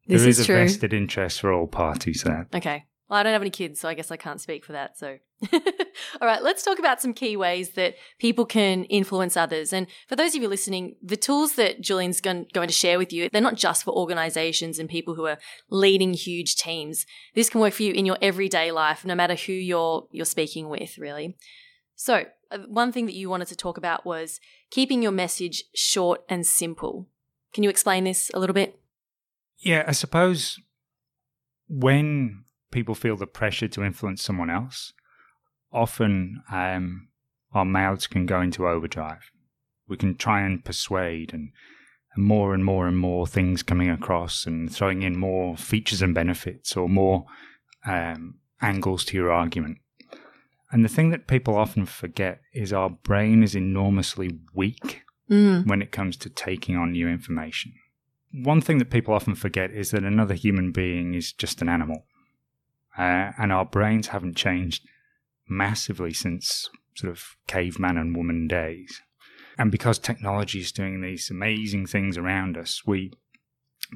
this 0.07 0.21
there 0.21 0.29
is, 0.29 0.39
is 0.39 0.49
a 0.49 0.53
vested 0.53 0.93
interest 0.93 1.41
for 1.41 1.51
all 1.51 1.67
parties 1.67 2.23
there. 2.23 2.47
Okay. 2.55 2.85
Well, 3.11 3.19
I 3.19 3.23
don't 3.23 3.33
have 3.33 3.41
any 3.41 3.51
kids, 3.51 3.81
so 3.81 3.89
I 3.89 3.93
guess 3.93 4.09
I 4.09 4.15
can't 4.15 4.39
speak 4.39 4.63
for 4.63 4.71
that. 4.71 4.97
So, 4.97 5.17
all 5.51 5.59
right, 6.21 6.41
let's 6.41 6.63
talk 6.63 6.79
about 6.79 7.01
some 7.01 7.13
key 7.13 7.35
ways 7.35 7.71
that 7.71 7.95
people 8.19 8.45
can 8.45 8.85
influence 8.85 9.35
others. 9.35 9.73
And 9.73 9.87
for 10.07 10.15
those 10.15 10.33
of 10.33 10.41
you 10.41 10.47
listening, 10.47 10.95
the 11.03 11.17
tools 11.17 11.55
that 11.55 11.81
Julian's 11.81 12.21
going, 12.21 12.45
to 12.53 12.67
share 12.69 12.97
with 12.97 13.11
you, 13.11 13.27
they're 13.29 13.41
not 13.41 13.55
just 13.57 13.83
for 13.83 13.91
organizations 13.91 14.79
and 14.79 14.87
people 14.87 15.15
who 15.15 15.25
are 15.25 15.39
leading 15.69 16.13
huge 16.13 16.55
teams. 16.55 17.05
This 17.35 17.49
can 17.49 17.59
work 17.59 17.73
for 17.73 17.83
you 17.83 17.91
in 17.91 18.05
your 18.05 18.17
everyday 18.21 18.71
life, 18.71 19.03
no 19.03 19.13
matter 19.13 19.35
who 19.35 19.51
you're 19.51 20.07
you're 20.11 20.23
speaking 20.23 20.69
with, 20.69 20.97
really. 20.97 21.35
So, 21.97 22.27
uh, 22.49 22.59
one 22.69 22.93
thing 22.93 23.07
that 23.07 23.15
you 23.15 23.29
wanted 23.29 23.49
to 23.49 23.57
talk 23.57 23.77
about 23.77 24.05
was 24.05 24.39
keeping 24.69 25.03
your 25.03 25.11
message 25.11 25.65
short 25.75 26.23
and 26.29 26.47
simple. 26.47 27.09
Can 27.51 27.63
you 27.63 27.69
explain 27.69 28.05
this 28.05 28.31
a 28.33 28.39
little 28.39 28.53
bit? 28.53 28.79
Yeah, 29.57 29.83
I 29.85 29.91
suppose 29.91 30.57
when 31.67 32.45
people 32.71 32.95
feel 32.95 33.17
the 33.17 33.27
pressure 33.27 33.67
to 33.69 33.83
influence 33.83 34.21
someone 34.21 34.49
else, 34.49 34.93
often 35.71 36.41
um, 36.51 37.07
our 37.53 37.65
mouths 37.65 38.07
can 38.07 38.25
go 38.25 38.41
into 38.41 38.67
overdrive. 38.67 39.31
We 39.87 39.97
can 39.97 40.15
try 40.15 40.41
and 40.41 40.63
persuade 40.63 41.33
and, 41.33 41.51
and 42.15 42.25
more 42.25 42.53
and 42.53 42.63
more 42.63 42.87
and 42.87 42.97
more 42.97 43.27
things 43.27 43.61
coming 43.63 43.89
across 43.89 44.45
and 44.45 44.71
throwing 44.71 45.03
in 45.03 45.17
more 45.17 45.57
features 45.57 46.01
and 46.01 46.15
benefits 46.15 46.75
or 46.77 46.87
more 46.89 47.25
um, 47.85 48.35
angles 48.61 49.03
to 49.05 49.17
your 49.17 49.31
argument. 49.31 49.77
And 50.71 50.85
the 50.85 50.89
thing 50.89 51.09
that 51.09 51.27
people 51.27 51.57
often 51.57 51.85
forget 51.85 52.39
is 52.53 52.71
our 52.71 52.89
brain 52.89 53.43
is 53.43 53.55
enormously 53.55 54.39
weak 54.53 55.01
Mm. 55.29 55.65
when 55.65 55.81
it 55.81 55.93
comes 55.93 56.17
to 56.17 56.29
taking 56.29 56.75
on 56.75 56.91
new 56.91 57.07
information. 57.07 57.71
One 58.33 58.59
thing 58.59 58.79
that 58.79 58.89
people 58.89 59.13
often 59.13 59.33
forget 59.35 59.71
is 59.71 59.91
that 59.91 60.03
another 60.03 60.33
human 60.33 60.73
being 60.73 61.13
is 61.13 61.31
just 61.31 61.61
an 61.61 61.69
animal. 61.69 62.05
Uh, 62.97 63.31
and 63.37 63.51
our 63.51 63.65
brains 63.65 64.07
haven't 64.07 64.35
changed 64.35 64.85
massively 65.47 66.13
since 66.13 66.69
sort 66.95 67.11
of 67.11 67.35
caveman 67.47 67.97
and 67.97 68.15
woman 68.15 68.47
days. 68.47 69.01
And 69.57 69.71
because 69.71 69.99
technology 69.99 70.59
is 70.59 70.71
doing 70.71 71.01
these 71.01 71.29
amazing 71.29 71.85
things 71.85 72.17
around 72.17 72.57
us, 72.57 72.83
we 72.85 73.11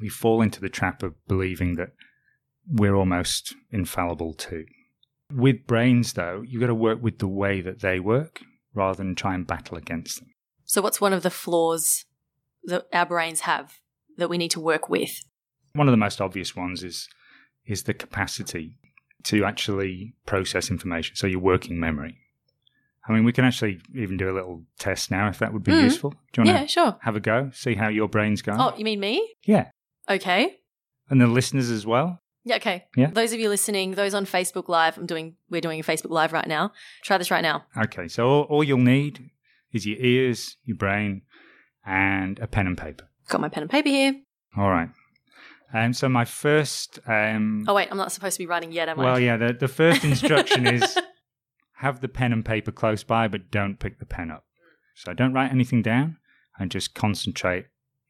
we 0.00 0.08
fall 0.08 0.42
into 0.42 0.60
the 0.60 0.68
trap 0.68 1.02
of 1.02 1.14
believing 1.26 1.76
that 1.76 1.90
we're 2.70 2.94
almost 2.94 3.54
infallible 3.70 4.34
too. 4.34 4.66
With 5.32 5.66
brains, 5.66 6.12
though, 6.12 6.42
you've 6.46 6.60
got 6.60 6.66
to 6.66 6.74
work 6.74 7.02
with 7.02 7.18
the 7.18 7.28
way 7.28 7.60
that 7.60 7.80
they 7.80 7.98
work 7.98 8.40
rather 8.74 8.96
than 8.96 9.14
try 9.14 9.34
and 9.34 9.46
battle 9.46 9.76
against 9.76 10.20
them. 10.20 10.28
So, 10.64 10.82
what's 10.82 11.00
one 11.00 11.12
of 11.12 11.22
the 11.22 11.30
flaws 11.30 12.04
that 12.64 12.86
our 12.92 13.06
brains 13.06 13.40
have 13.40 13.80
that 14.18 14.28
we 14.28 14.38
need 14.38 14.50
to 14.52 14.60
work 14.60 14.88
with? 14.88 15.24
One 15.72 15.88
of 15.88 15.92
the 15.92 15.98
most 15.98 16.20
obvious 16.20 16.54
ones 16.54 16.84
is 16.84 17.08
is 17.64 17.84
the 17.84 17.94
capacity 17.94 18.78
to 19.24 19.44
actually 19.44 20.14
process 20.26 20.70
information. 20.70 21.16
So 21.16 21.26
your 21.26 21.40
working 21.40 21.78
memory. 21.80 22.18
I 23.08 23.12
mean, 23.12 23.24
we 23.24 23.32
can 23.32 23.44
actually 23.44 23.80
even 23.94 24.16
do 24.16 24.28
a 24.30 24.34
little 24.34 24.64
test 24.78 25.10
now 25.10 25.28
if 25.28 25.38
that 25.38 25.52
would 25.52 25.62
be 25.62 25.72
Mm. 25.72 25.84
useful. 25.84 26.10
Do 26.32 26.42
you 26.42 26.44
want 26.44 26.48
Yeah, 26.58 26.62
to 26.62 26.68
sure. 26.68 26.98
have 27.02 27.14
a 27.16 27.20
go? 27.20 27.50
See 27.54 27.74
how 27.74 27.88
your 27.88 28.08
brain's 28.08 28.42
going? 28.42 28.60
Oh, 28.60 28.74
you 28.76 28.84
mean 28.84 28.98
me? 29.00 29.34
Yeah. 29.44 29.70
Okay. 30.10 30.56
And 31.08 31.20
the 31.20 31.26
listeners 31.28 31.70
as 31.70 31.86
well. 31.86 32.20
Yeah, 32.44 32.56
okay. 32.56 32.84
Yeah. 32.96 33.10
Those 33.10 33.32
of 33.32 33.38
you 33.40 33.48
listening, 33.48 33.92
those 33.92 34.14
on 34.14 34.24
Facebook 34.26 34.68
Live, 34.68 34.98
I'm 34.98 35.06
doing 35.06 35.36
we're 35.50 35.60
doing 35.60 35.80
a 35.80 35.84
Facebook 35.84 36.10
Live 36.10 36.32
right 36.32 36.46
now. 36.46 36.72
Try 37.02 37.18
this 37.18 37.30
right 37.30 37.42
now. 37.42 37.64
Okay. 37.76 38.06
So 38.08 38.26
all, 38.28 38.42
all 38.42 38.64
you'll 38.64 38.78
need 38.78 39.30
is 39.72 39.86
your 39.86 39.98
ears, 39.98 40.56
your 40.64 40.76
brain, 40.76 41.22
and 41.84 42.38
a 42.40 42.46
pen 42.46 42.66
and 42.66 42.78
paper. 42.78 43.08
Got 43.28 43.40
my 43.40 43.48
pen 43.48 43.62
and 43.62 43.70
paper 43.70 43.88
here. 43.88 44.14
All 44.56 44.70
right. 44.70 44.88
Um, 45.72 45.92
so 45.92 46.08
my 46.08 46.24
first. 46.24 46.98
Um, 47.06 47.64
Oh 47.68 47.74
wait, 47.74 47.88
I'm 47.90 47.96
not 47.96 48.12
supposed 48.12 48.36
to 48.36 48.42
be 48.42 48.46
writing 48.46 48.72
yet, 48.72 48.88
am 48.88 49.00
I? 49.00 49.04
well, 49.04 49.20
yeah. 49.20 49.36
The, 49.36 49.52
the 49.52 49.68
first 49.68 50.04
instruction 50.12 50.66
is 50.66 50.96
have 51.78 52.00
the 52.00 52.08
pen 52.08 52.32
and 52.32 52.44
paper 52.44 52.72
close 52.72 53.02
by, 53.04 53.28
but 53.28 53.50
don't 53.50 53.78
pick 53.78 53.98
the 53.98 54.06
pen 54.06 54.30
up. 54.30 54.44
So 54.94 55.12
don't 55.12 55.32
write 55.34 55.50
anything 55.50 55.82
down 55.82 56.16
and 56.58 56.70
just 56.70 56.94
concentrate 56.94 57.66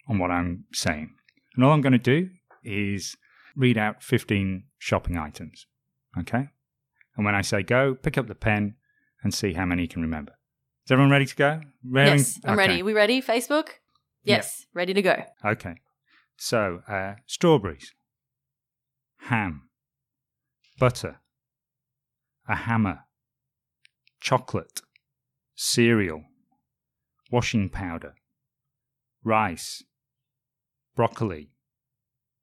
on 0.08 0.18
what 0.18 0.30
I'm 0.30 0.64
saying. 0.72 1.10
And 1.56 1.64
all 1.64 1.72
I'm 1.72 1.80
going 1.80 1.92
to 1.92 1.98
do 1.98 2.28
is 2.62 3.16
read 3.56 3.76
out 3.78 4.02
15 4.02 4.64
shopping 4.78 5.16
items. 5.18 5.66
Okay? 6.18 6.48
And 7.16 7.24
when 7.24 7.34
I 7.34 7.40
say 7.40 7.62
go, 7.62 7.94
pick 7.94 8.16
up 8.18 8.28
the 8.28 8.34
pen 8.36 8.76
and 9.24 9.34
see 9.34 9.54
how 9.54 9.64
many 9.64 9.82
you 9.82 9.88
can 9.88 10.02
remember. 10.02 10.32
Is 10.84 10.92
everyone 10.92 11.10
ready 11.10 11.26
to 11.26 11.34
go? 11.34 11.60
Raring- 11.88 12.18
Yes, 12.18 12.38
I'm 12.44 12.52
Okay. 12.52 12.68
ready. 12.68 12.82
We 12.84 12.92
ready, 12.92 13.20
Facebook? 13.20 13.68
Yeah. 14.22 14.36
Yes, 14.36 14.66
ready 14.74 14.94
to 14.94 15.02
go. 15.02 15.16
Okay. 15.44 15.74
So, 16.36 16.82
uh, 16.88 17.14
strawberries, 17.26 17.92
ham, 19.20 19.68
butter, 20.78 21.20
a 22.48 22.54
hammer, 22.54 23.00
chocolate, 24.20 24.80
cereal, 25.54 26.24
washing 27.30 27.68
powder, 27.68 28.14
rice, 29.24 29.82
broccoli, 30.94 31.50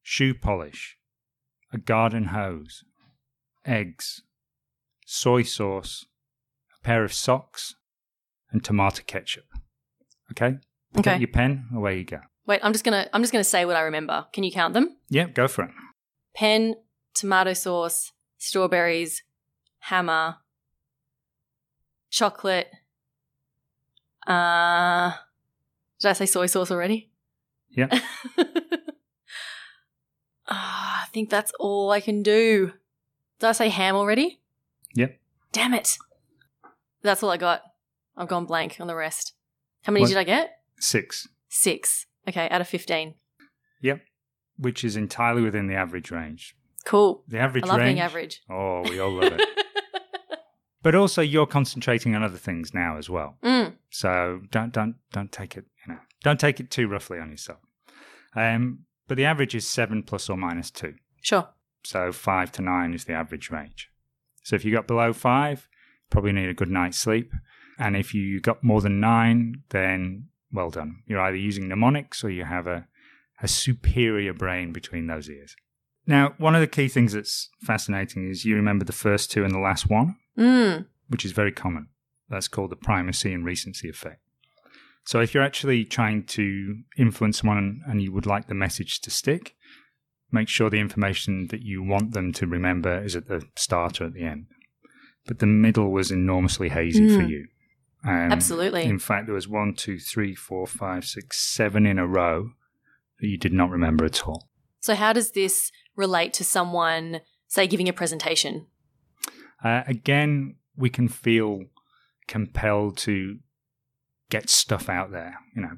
shoe 0.01 0.33
polish, 0.33 0.97
a 1.71 1.77
garden 1.77 2.25
hose, 2.25 2.83
eggs, 3.65 4.23
soy 5.05 5.43
sauce, 5.43 6.05
a 6.77 6.83
pair 6.83 7.03
of 7.03 7.13
socks, 7.13 7.75
and 8.51 8.63
tomato 8.63 9.03
ketchup. 9.05 9.45
Okay? 10.31 10.57
Okay. 10.97 11.13
up 11.13 11.19
your 11.19 11.27
pen, 11.27 11.67
away 11.73 11.99
you 11.99 12.05
go. 12.05 12.19
Wait, 12.45 12.59
I'm 12.63 12.73
just 12.73 12.83
gonna 12.83 13.07
I'm 13.13 13.21
just 13.21 13.31
gonna 13.31 13.43
say 13.43 13.65
what 13.65 13.75
I 13.75 13.81
remember. 13.81 14.25
Can 14.33 14.43
you 14.43 14.51
count 14.51 14.73
them? 14.73 14.97
Yeah, 15.09 15.25
go 15.27 15.47
for 15.47 15.63
it. 15.65 15.71
Pen, 16.35 16.75
tomato 17.13 17.53
sauce, 17.53 18.11
strawberries, 18.37 19.23
hammer, 19.79 20.37
chocolate. 22.09 22.67
Uh 24.27 25.13
did 25.99 26.09
I 26.09 26.13
say 26.13 26.25
soy 26.25 26.47
sauce 26.47 26.71
already? 26.71 27.09
Yeah. 27.69 27.87
Ah, 30.45 31.03
I 31.03 31.05
think 31.13 31.29
that's 31.29 31.53
all 31.57 31.89
I 31.91 32.01
can 32.01 32.21
do. 32.21 32.73
Did 33.39 33.47
I 33.47 33.51
say 33.53 33.69
ham 33.69 33.95
already? 33.95 34.41
Yep. 34.93 35.17
Damn 35.53 35.73
it. 35.73 35.97
That's 37.01 37.23
all 37.23 37.29
I 37.29 37.37
got. 37.37 37.61
I've 38.17 38.27
gone 38.27 38.45
blank 38.45 38.77
on 38.79 38.87
the 38.87 38.95
rest. 38.95 39.33
How 39.83 39.93
many 39.93 40.01
What? 40.03 40.09
did 40.09 40.17
I 40.17 40.23
get? 40.25 40.57
Six. 40.79 41.27
Six. 41.49 42.05
Okay, 42.27 42.47
out 42.49 42.61
of 42.61 42.67
15. 42.67 43.15
Yep. 43.81 44.01
Which 44.57 44.83
is 44.83 44.95
entirely 44.95 45.41
within 45.41 45.67
the 45.67 45.75
average 45.75 46.11
range. 46.11 46.55
Cool. 46.85 47.23
The 47.27 47.39
average 47.39 47.63
I 47.65 47.67
love 47.67 47.77
range. 47.77 47.87
being 47.87 47.99
average. 47.99 48.41
Oh, 48.49 48.81
we 48.89 48.99
all 48.99 49.11
love 49.11 49.33
it. 49.33 49.41
but 50.83 50.95
also, 50.95 51.21
you're 51.21 51.45
concentrating 51.47 52.15
on 52.15 52.23
other 52.23 52.37
things 52.37 52.73
now 52.73 52.97
as 52.97 53.09
well. 53.09 53.37
Mm, 53.43 53.73
So 53.89 54.41
don't 54.51 54.71
don't 54.73 54.95
don't 55.11 55.31
take 55.31 55.55
it 55.57 55.65
you 55.87 55.93
know 55.93 55.99
don't 56.23 56.39
take 56.39 56.59
it 56.59 56.69
too 56.69 56.87
roughly 56.87 57.19
on 57.19 57.29
yourself. 57.31 57.59
Um, 58.35 58.79
but 59.07 59.17
the 59.17 59.25
average 59.25 59.55
is 59.55 59.67
seven 59.67 60.03
plus 60.03 60.29
or 60.29 60.37
minus 60.37 60.71
two. 60.71 60.95
Sure. 61.21 61.47
So 61.85 62.11
five 62.11 62.51
to 62.53 62.61
nine 62.61 62.93
is 62.93 63.05
the 63.05 63.13
average 63.13 63.49
range. 63.49 63.89
So 64.43 64.55
if 64.55 64.65
you 64.65 64.71
got 64.73 64.87
below 64.87 65.13
five, 65.13 65.67
probably 66.09 66.31
need 66.31 66.49
a 66.49 66.53
good 66.53 66.69
night's 66.71 66.97
sleep. 66.97 67.31
And 67.79 67.95
if 67.95 68.13
you 68.13 68.39
got 68.39 68.63
more 68.63 68.81
than 68.81 68.99
nine, 68.99 69.63
then 69.69 70.27
well 70.53 70.69
done. 70.69 71.01
You're 71.07 71.19
either 71.21 71.35
using 71.37 71.67
mnemonics 71.67 72.23
or 72.23 72.29
you 72.29 72.45
have 72.45 72.67
a, 72.67 72.87
a 73.41 73.47
superior 73.47 74.33
brain 74.33 74.71
between 74.71 75.07
those 75.07 75.29
ears. 75.29 75.55
Now, 76.05 76.33
one 76.37 76.53
of 76.55 76.61
the 76.61 76.67
key 76.67 76.87
things 76.89 77.13
that's 77.13 77.49
fascinating 77.61 78.29
is 78.29 78.45
you 78.45 78.55
remember 78.55 78.85
the 78.85 78.91
first 78.93 79.31
two 79.31 79.43
and 79.43 79.53
the 79.53 79.59
last 79.59 79.89
one, 79.89 80.15
Mm. 80.37 80.85
which 81.09 81.25
is 81.25 81.31
very 81.31 81.51
common. 81.51 81.87
That's 82.29 82.47
called 82.47 82.71
the 82.71 82.75
primacy 82.75 83.33
and 83.33 83.45
recency 83.45 83.89
effect. 83.89 84.19
So 85.05 85.19
if 85.19 85.33
you're 85.33 85.43
actually 85.43 85.83
trying 85.85 86.23
to 86.27 86.77
influence 86.97 87.39
someone 87.39 87.81
and 87.85 88.01
you 88.01 88.11
would 88.13 88.25
like 88.25 88.47
the 88.47 88.53
message 88.55 88.99
to 89.01 89.09
stick, 89.11 89.55
make 90.31 90.49
sure 90.49 90.69
the 90.69 90.79
information 90.79 91.47
that 91.47 91.61
you 91.61 91.83
want 91.83 92.13
them 92.13 92.31
to 92.33 92.47
remember 92.47 93.03
is 93.03 93.15
at 93.15 93.27
the 93.27 93.43
start 93.55 94.01
or 94.01 94.05
at 94.05 94.13
the 94.13 94.23
end. 94.23 94.47
But 95.27 95.39
the 95.39 95.45
middle 95.45 95.91
was 95.91 96.09
enormously 96.11 96.69
hazy 96.69 97.07
for 97.09 97.23
Mm. 97.23 97.29
you. 97.29 97.47
Um, 98.05 98.31
Absolutely. 98.31 98.83
In 98.83 98.99
fact, 98.99 99.27
there 99.27 99.35
was 99.35 99.47
one, 99.47 99.73
two, 99.73 99.97
three, 99.97 100.35
four, 100.35 100.67
five, 100.67 101.05
six, 101.05 101.39
seven 101.39 101.85
in 101.85 101.97
a 101.97 102.07
row 102.07 102.51
that 103.19 103.27
you 103.27 103.37
did 103.37 103.53
not 103.53 103.69
remember 103.69 104.05
at 104.05 104.27
all. 104.27 104.49
So, 104.79 104.95
how 104.95 105.13
does 105.13 105.31
this 105.31 105.71
relate 105.95 106.33
to 106.33 106.43
someone, 106.43 107.21
say, 107.47 107.67
giving 107.67 107.87
a 107.87 107.93
presentation? 107.93 108.67
Uh, 109.63 109.83
again, 109.87 110.55
we 110.75 110.89
can 110.89 111.07
feel 111.07 111.63
compelled 112.27 112.97
to 112.97 113.37
get 114.29 114.49
stuff 114.49 114.89
out 114.89 115.11
there. 115.11 115.35
You 115.55 115.61
know, 115.61 115.77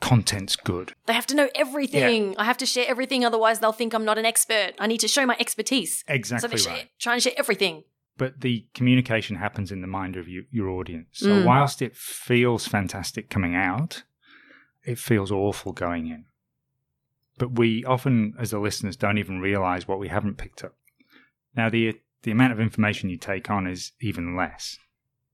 content's 0.00 0.54
good. 0.54 0.92
They 1.06 1.14
have 1.14 1.26
to 1.26 1.34
know 1.34 1.48
everything. 1.54 2.36
I 2.38 2.44
have 2.44 2.58
to 2.58 2.66
share 2.66 2.86
everything, 2.88 3.24
otherwise, 3.24 3.58
they'll 3.58 3.72
think 3.72 3.94
I'm 3.94 4.04
not 4.04 4.18
an 4.18 4.24
expert. 4.24 4.72
I 4.78 4.86
need 4.86 5.00
to 5.00 5.08
show 5.08 5.26
my 5.26 5.36
expertise. 5.40 6.04
Exactly. 6.06 6.48
so 6.48 6.56
they're 6.56 6.72
right. 6.72 6.80
share, 6.80 6.88
trying 7.00 7.16
to 7.16 7.20
share 7.22 7.34
everything. 7.36 7.82
But 8.18 8.40
the 8.42 8.66
communication 8.74 9.36
happens 9.36 9.72
in 9.72 9.80
the 9.80 9.86
mind 9.86 10.16
of 10.16 10.28
you, 10.28 10.44
your 10.50 10.68
audience. 10.68 11.08
So 11.12 11.28
Mm. 11.28 11.44
whilst 11.44 11.80
it 11.80 11.96
feels 11.96 12.66
fantastic 12.68 13.30
coming 13.30 13.54
out, 13.54 14.02
it 14.84 14.98
feels 14.98 15.30
awful 15.32 15.72
going 15.72 16.08
in. 16.08 16.26
But 17.38 17.52
we 17.52 17.84
often, 17.84 18.34
as 18.38 18.50
the 18.50 18.58
listeners, 18.58 18.96
don't 18.96 19.18
even 19.18 19.40
realize 19.40 19.86
what 19.88 20.00
we 20.00 20.08
haven't 20.08 20.36
picked 20.36 20.62
up. 20.64 20.76
Now, 21.56 21.70
the 21.70 22.00
the 22.22 22.32
amount 22.32 22.52
of 22.52 22.58
information 22.60 23.08
you 23.08 23.16
take 23.16 23.48
on 23.48 23.68
is 23.68 23.92
even 24.00 24.34
less 24.36 24.76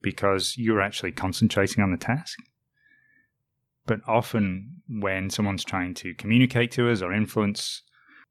because 0.03 0.59
you're 0.59 0.83
actually 0.83 1.13
concentrating 1.13 1.83
on 1.83 1.91
the 1.91 1.97
task. 1.97 2.39
But 3.87 4.01
often, 4.07 4.83
when 4.87 5.31
someone's 5.31 5.65
trying 5.65 5.95
to 5.95 6.13
communicate 6.15 6.71
to 6.73 6.91
us 6.91 7.01
or 7.01 7.11
influence, 7.13 7.83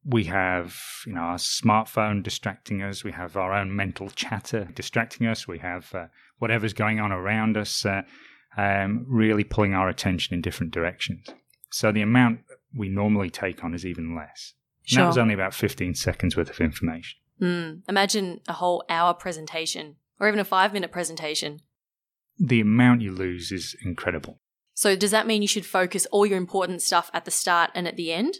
we 0.06 0.26
have 0.26 0.76
you 1.06 1.14
know 1.14 1.22
our 1.22 1.38
smartphone 1.38 2.24
distracting 2.24 2.82
us. 2.82 3.04
We 3.04 3.12
have 3.12 3.38
our 3.38 3.54
own 3.54 3.76
mental 3.76 4.10
chatter 4.10 4.68
distracting 4.76 5.28
us. 5.28 5.48
We 5.48 5.60
have 5.60 5.94
uh, 5.94 6.08
whatever's 6.40 6.74
going 6.74 7.00
on 7.00 7.12
around 7.12 7.58
us, 7.58 7.86
uh, 7.86 8.02
um, 8.58 9.06
really 9.08 9.44
pulling 9.44 9.74
our 9.74 9.90
attention 9.90 10.34
in 10.34 10.42
different 10.42 10.74
directions. 10.74 11.28
So 11.72 11.92
the 11.92 12.02
amount 12.02 12.42
we 12.76 12.90
normally 12.90 13.30
take 13.30 13.64
on 13.64 13.74
is 13.74 13.86
even 13.86 14.16
less. 14.16 14.54
And 14.90 15.00
that 15.00 15.08
was 15.08 15.18
only 15.18 15.34
about 15.34 15.54
15 15.54 15.96
seconds 15.96 16.36
worth 16.36 16.50
of 16.50 16.60
information. 16.60 17.20
Mm. 17.42 17.82
Imagine 17.88 18.42
a 18.48 18.54
whole 18.54 18.84
hour 18.90 19.14
presentation 19.14 19.96
or 20.20 20.28
even 20.28 20.40
a 20.40 20.46
five 20.46 20.74
minute 20.74 20.92
presentation. 20.92 21.62
The 22.38 22.62
amount 22.62 23.02
you 23.02 23.12
lose 23.12 23.52
is 23.52 23.76
incredible. 23.84 24.40
So, 24.74 24.96
does 24.96 25.12
that 25.12 25.28
mean 25.28 25.42
you 25.42 25.48
should 25.48 25.66
focus 25.66 26.08
all 26.12 26.26
your 26.26 26.38
important 26.38 26.82
stuff 26.82 27.12
at 27.14 27.26
the 27.26 27.32
start 27.32 27.70
and 27.76 27.88
at 27.88 27.96
the 27.96 28.12
end? 28.12 28.38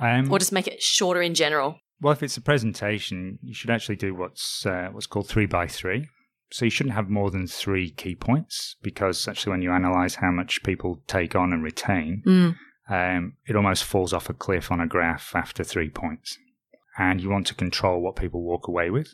Um, 0.00 0.30
Or 0.30 0.38
just 0.38 0.52
make 0.52 0.66
it 0.66 0.82
shorter 0.82 1.22
in 1.22 1.34
general? 1.34 1.78
Well, 2.00 2.12
if 2.12 2.22
it's 2.22 2.36
a 2.36 2.40
presentation, 2.40 3.38
you 3.42 3.54
should 3.54 3.70
actually 3.70 3.96
do 3.96 4.14
what's 4.14 4.64
uh, 4.64 4.88
what's 4.92 5.06
called 5.06 5.28
three 5.28 5.46
by 5.46 5.66
three. 5.66 6.08
So 6.50 6.64
you 6.64 6.70
shouldn't 6.70 6.94
have 6.94 7.10
more 7.10 7.30
than 7.30 7.46
three 7.46 7.90
key 7.90 8.14
points 8.14 8.76
because 8.82 9.26
actually, 9.28 9.50
when 9.50 9.62
you 9.62 9.72
analyze 9.72 10.14
how 10.16 10.30
much 10.30 10.62
people 10.62 11.02
take 11.06 11.34
on 11.34 11.52
and 11.52 11.62
retain, 11.62 12.22
Mm. 12.26 12.56
um, 12.88 13.32
it 13.46 13.56
almost 13.56 13.84
falls 13.84 14.12
off 14.12 14.30
a 14.30 14.34
cliff 14.34 14.70
on 14.72 14.80
a 14.80 14.86
graph 14.86 15.34
after 15.34 15.62
three 15.64 15.90
points. 15.90 16.38
And 16.96 17.20
you 17.20 17.28
want 17.30 17.46
to 17.48 17.54
control 17.54 18.00
what 18.00 18.16
people 18.16 18.42
walk 18.42 18.66
away 18.66 18.90
with 18.90 19.12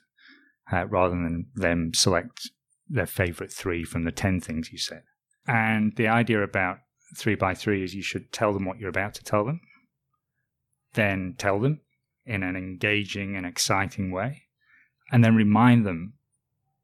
uh, 0.72 0.86
rather 0.86 1.14
than 1.14 1.46
them 1.54 1.92
select 1.92 2.50
their 2.88 3.06
favorite 3.06 3.52
three 3.52 3.82
from 3.84 4.04
the 4.04 4.12
10 4.12 4.40
things 4.40 4.70
you 4.70 4.78
said. 4.78 5.02
And 5.46 5.94
the 5.96 6.08
idea 6.08 6.42
about 6.42 6.78
three 7.18 7.34
by 7.34 7.54
three 7.54 7.82
is 7.82 7.94
you 7.94 8.02
should 8.02 8.32
tell 8.32 8.52
them 8.52 8.64
what 8.64 8.78
you're 8.78 8.88
about 8.88 9.14
to 9.14 9.24
tell 9.24 9.44
them, 9.44 9.60
then 10.94 11.34
tell 11.38 11.60
them 11.60 11.80
in 12.26 12.42
an 12.42 12.56
engaging 12.56 13.36
and 13.36 13.46
exciting 13.46 14.10
way, 14.10 14.44
and 15.12 15.24
then 15.24 15.36
remind 15.36 15.84
them 15.84 16.14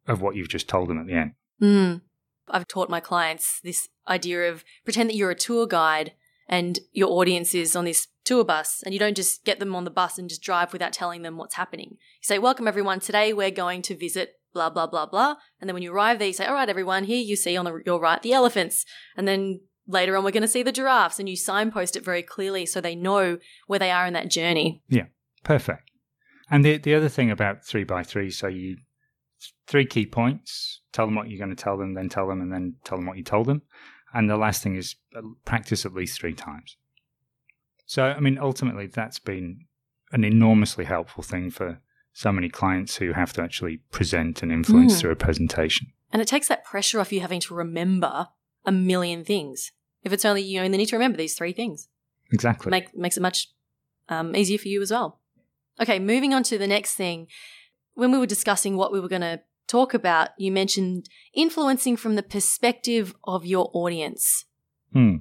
of 0.07 0.21
what 0.21 0.37
you've 0.37 0.49
just 0.49 0.69
told 0.69 0.89
them 0.89 0.99
at 0.99 1.07
the 1.07 1.15
end. 1.15 1.33
Mm. 1.63 2.01
I've 2.49 2.67
taught 2.67 2.91
my 2.91 3.01
clients 3.01 3.61
this 3.63 3.89
idea 4.09 4.51
of 4.51 4.65
pretend 4.85 5.09
that 5.09 5.17
you're 5.17 5.31
a 5.31 5.37
tour 5.37 5.67
guide 5.67 6.13
and 6.49 6.81
your 6.93 7.11
audience 7.11 7.55
is 7.55 7.77
on 7.77 7.85
this 7.85 8.09
tour 8.25 8.45
bus, 8.45 8.83
and 8.85 8.93
you 8.93 8.99
don't 8.99 9.17
just 9.17 9.45
get 9.45 9.61
them 9.61 9.75
on 9.75 9.85
the 9.85 9.91
bus 9.91 10.19
and 10.19 10.29
just 10.29 10.43
drive 10.43 10.73
without 10.73 10.93
telling 10.93 11.23
them 11.23 11.37
what's 11.37 11.55
happening. 11.55 11.91
You 11.93 12.23
say, 12.23 12.39
Welcome, 12.39 12.67
everyone. 12.67 13.01
Today 13.01 13.33
we're 13.33 13.53
going 13.53 13.83
to 13.83 13.97
visit 13.97 14.35
blah, 14.53 14.69
blah, 14.69 14.89
blah, 14.89 15.07
blah. 15.07 15.37
And 15.61 15.69
then 15.69 15.75
when 15.75 15.83
you 15.83 15.93
arrive 15.93 16.19
there, 16.19 16.29
you 16.29 16.35
say, 16.35 16.47
All 16.47 16.55
right, 16.55 16.69
everyone, 16.69 17.05
here 17.05 17.23
you 17.23 17.37
see 17.37 17.57
on 17.57 17.65
the, 17.65 17.81
your 17.87 18.01
right 18.01 18.21
the 18.21 18.33
elephants. 18.33 18.85
And 19.17 19.29
then 19.29 19.61
later 19.87 20.17
on, 20.17 20.25
we're 20.25 20.31
going 20.31 20.43
to 20.43 20.49
see 20.49 20.63
the 20.63 20.73
giraffes. 20.73 21.19
And 21.19 21.29
you 21.29 21.37
signpost 21.37 21.97
it 21.97 22.05
very 22.05 22.23
clearly 22.23 22.67
so 22.67 22.81
they 22.81 22.95
know 22.95 23.39
where 23.67 23.79
they 23.79 23.91
are 23.91 24.07
in 24.07 24.13
that 24.15 24.31
journey. 24.31 24.83
Yeah. 24.89 25.07
Perfect. 25.43 25.91
And 26.51 26.65
the 26.65 26.79
the 26.79 26.95
other 26.95 27.09
thing 27.09 27.31
about 27.31 27.65
three 27.65 27.85
by 27.85 28.03
three, 28.03 28.31
so 28.31 28.47
you 28.49 28.77
three 29.67 29.87
key 29.87 30.05
points, 30.05 30.81
tell 30.93 31.07
them 31.07 31.15
what 31.15 31.29
you're 31.29 31.39
going 31.39 31.55
to 31.55 31.63
tell 31.63 31.79
them, 31.79 31.95
then 31.95 32.09
tell 32.09 32.27
them, 32.29 32.41
and 32.41 32.53
then 32.53 32.75
tell 32.85 32.99
them 32.99 33.07
what 33.07 33.17
you 33.17 33.25
told 33.25 33.47
them. 33.47 33.63
And 34.13 34.29
the 34.29 34.37
last 34.37 34.63
thing 34.63 34.75
is 34.75 34.97
uh, 35.17 35.21
practice 35.45 35.87
at 35.87 35.95
least 35.95 36.21
three 36.21 36.35
times. 36.35 36.77
So, 37.87 38.05
I 38.05 38.21
mean, 38.21 38.39
ultimately, 38.39 38.87
that's 38.87 39.19
been 39.21 39.61
an 40.13 40.25
enormously 40.25 40.85
helpful 40.85 41.23
thing 41.23 41.51
for 41.51 41.81
so 42.13 42.33
many 42.33 42.49
clients 42.49 42.97
who 42.97 43.13
have 43.13 43.33
to 43.35 43.43
actually 43.43 43.79
present 43.93 44.43
and 44.43 44.51
influence 44.51 44.97
Mm. 44.97 45.01
through 45.01 45.11
a 45.13 45.17
presentation. 45.17 45.93
And 46.13 46.21
it 46.21 46.27
takes 46.29 46.49
that 46.49 46.65
pressure 46.65 47.01
off 47.01 47.13
you 47.13 47.21
having 47.21 47.41
to 47.43 47.55
remember 47.55 48.29
a 48.65 48.73
million 48.73 49.25
things. 49.25 49.73
If 50.03 50.13
it's 50.13 50.25
only 50.25 50.43
you 50.43 50.61
only 50.61 50.79
need 50.79 50.87
to 50.87 50.97
remember 50.97 51.19
these 51.19 51.35
three 51.35 51.53
things. 51.53 51.89
Exactly. 52.33 52.71
make, 52.71 52.97
makes 52.97 53.17
it 53.17 53.23
much 53.23 53.49
um, 54.09 54.37
easier 54.37 54.59
for 54.59 54.69
you 54.69 54.81
as 54.81 54.91
well. 54.91 55.21
Okay, 55.81 55.99
moving 55.99 56.35
on 56.35 56.43
to 56.45 56.59
the 56.59 56.67
next 56.67 56.95
thing. 56.95 57.27
When 57.95 58.13
we 58.13 58.19
were 58.19 58.27
discussing 58.27 58.77
what 58.77 58.93
we 58.93 59.01
were 59.01 59.09
going 59.09 59.23
to 59.23 59.41
talk 59.67 59.95
about, 59.95 60.31
you 60.39 60.53
mentioned 60.53 61.09
influencing 61.35 61.97
from 61.97 62.17
the 62.17 62.23
perspective 62.23 63.15
of 63.25 63.47
your 63.47 63.71
audience. 63.73 64.45
Hmm. 64.93 65.17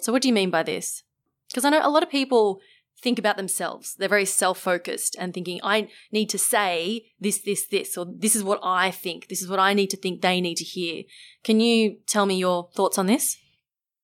So, 0.00 0.12
what 0.12 0.22
do 0.22 0.28
you 0.28 0.34
mean 0.34 0.50
by 0.50 0.62
this? 0.62 1.02
Because 1.48 1.64
I 1.64 1.70
know 1.70 1.86
a 1.86 1.90
lot 1.90 2.02
of 2.02 2.10
people 2.10 2.60
think 3.02 3.18
about 3.18 3.36
themselves. 3.36 3.94
They're 3.94 4.08
very 4.08 4.24
self 4.24 4.58
focused 4.58 5.16
and 5.18 5.32
thinking, 5.32 5.60
I 5.62 5.88
need 6.12 6.28
to 6.30 6.38
say 6.38 7.06
this, 7.18 7.38
this, 7.38 7.66
this, 7.66 7.96
or 7.96 8.06
this 8.06 8.36
is 8.36 8.44
what 8.44 8.60
I 8.62 8.90
think. 8.90 9.28
This 9.28 9.42
is 9.42 9.48
what 9.48 9.58
I 9.58 9.74
need 9.74 9.90
to 9.90 9.96
think 9.96 10.20
they 10.20 10.40
need 10.40 10.56
to 10.56 10.64
hear. 10.64 11.04
Can 11.44 11.60
you 11.60 11.98
tell 12.06 12.26
me 12.26 12.36
your 12.36 12.68
thoughts 12.74 12.98
on 12.98 13.06
this? 13.06 13.36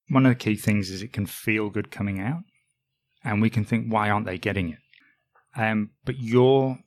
One 0.09 0.25
of 0.25 0.31
the 0.31 0.37
key 0.37 0.57
things 0.57 0.91
is 0.91 1.03
it 1.03 1.13
can 1.13 1.27
feel 1.27 1.69
good 1.69 1.91
coming 1.91 2.21
out, 2.21 2.43
and 3.25 3.43
we 3.43 3.51
can 3.51 3.65
think, 3.65 3.93
why 3.93 4.09
aren't 4.09 4.27
they 4.27 4.39
getting 4.39 4.71
it? 4.71 4.79
Um, 5.57 5.91
but 6.05 6.19
your 6.19 6.79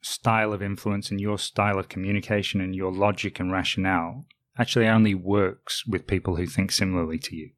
style 0.00 0.52
of 0.52 0.62
influence 0.62 1.10
and 1.10 1.20
your 1.20 1.38
style 1.38 1.78
of 1.78 1.88
communication 1.88 2.60
and 2.60 2.74
your 2.74 2.92
logic 2.92 3.40
and 3.40 3.50
rationale 3.50 4.26
actually 4.58 4.86
only 4.86 5.14
works 5.14 5.86
with 5.86 6.06
people 6.06 6.36
who 6.36 6.46
think 6.46 6.70
similarly 6.70 7.18
to 7.18 7.34
you. 7.34 7.50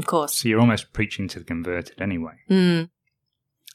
Of 0.00 0.06
course. 0.06 0.32
So 0.36 0.48
you're 0.48 0.60
almost 0.60 0.94
preaching 0.94 1.28
to 1.28 1.38
the 1.38 1.44
converted 1.44 2.00
anyway. 2.00 2.36
Mm. 2.48 2.88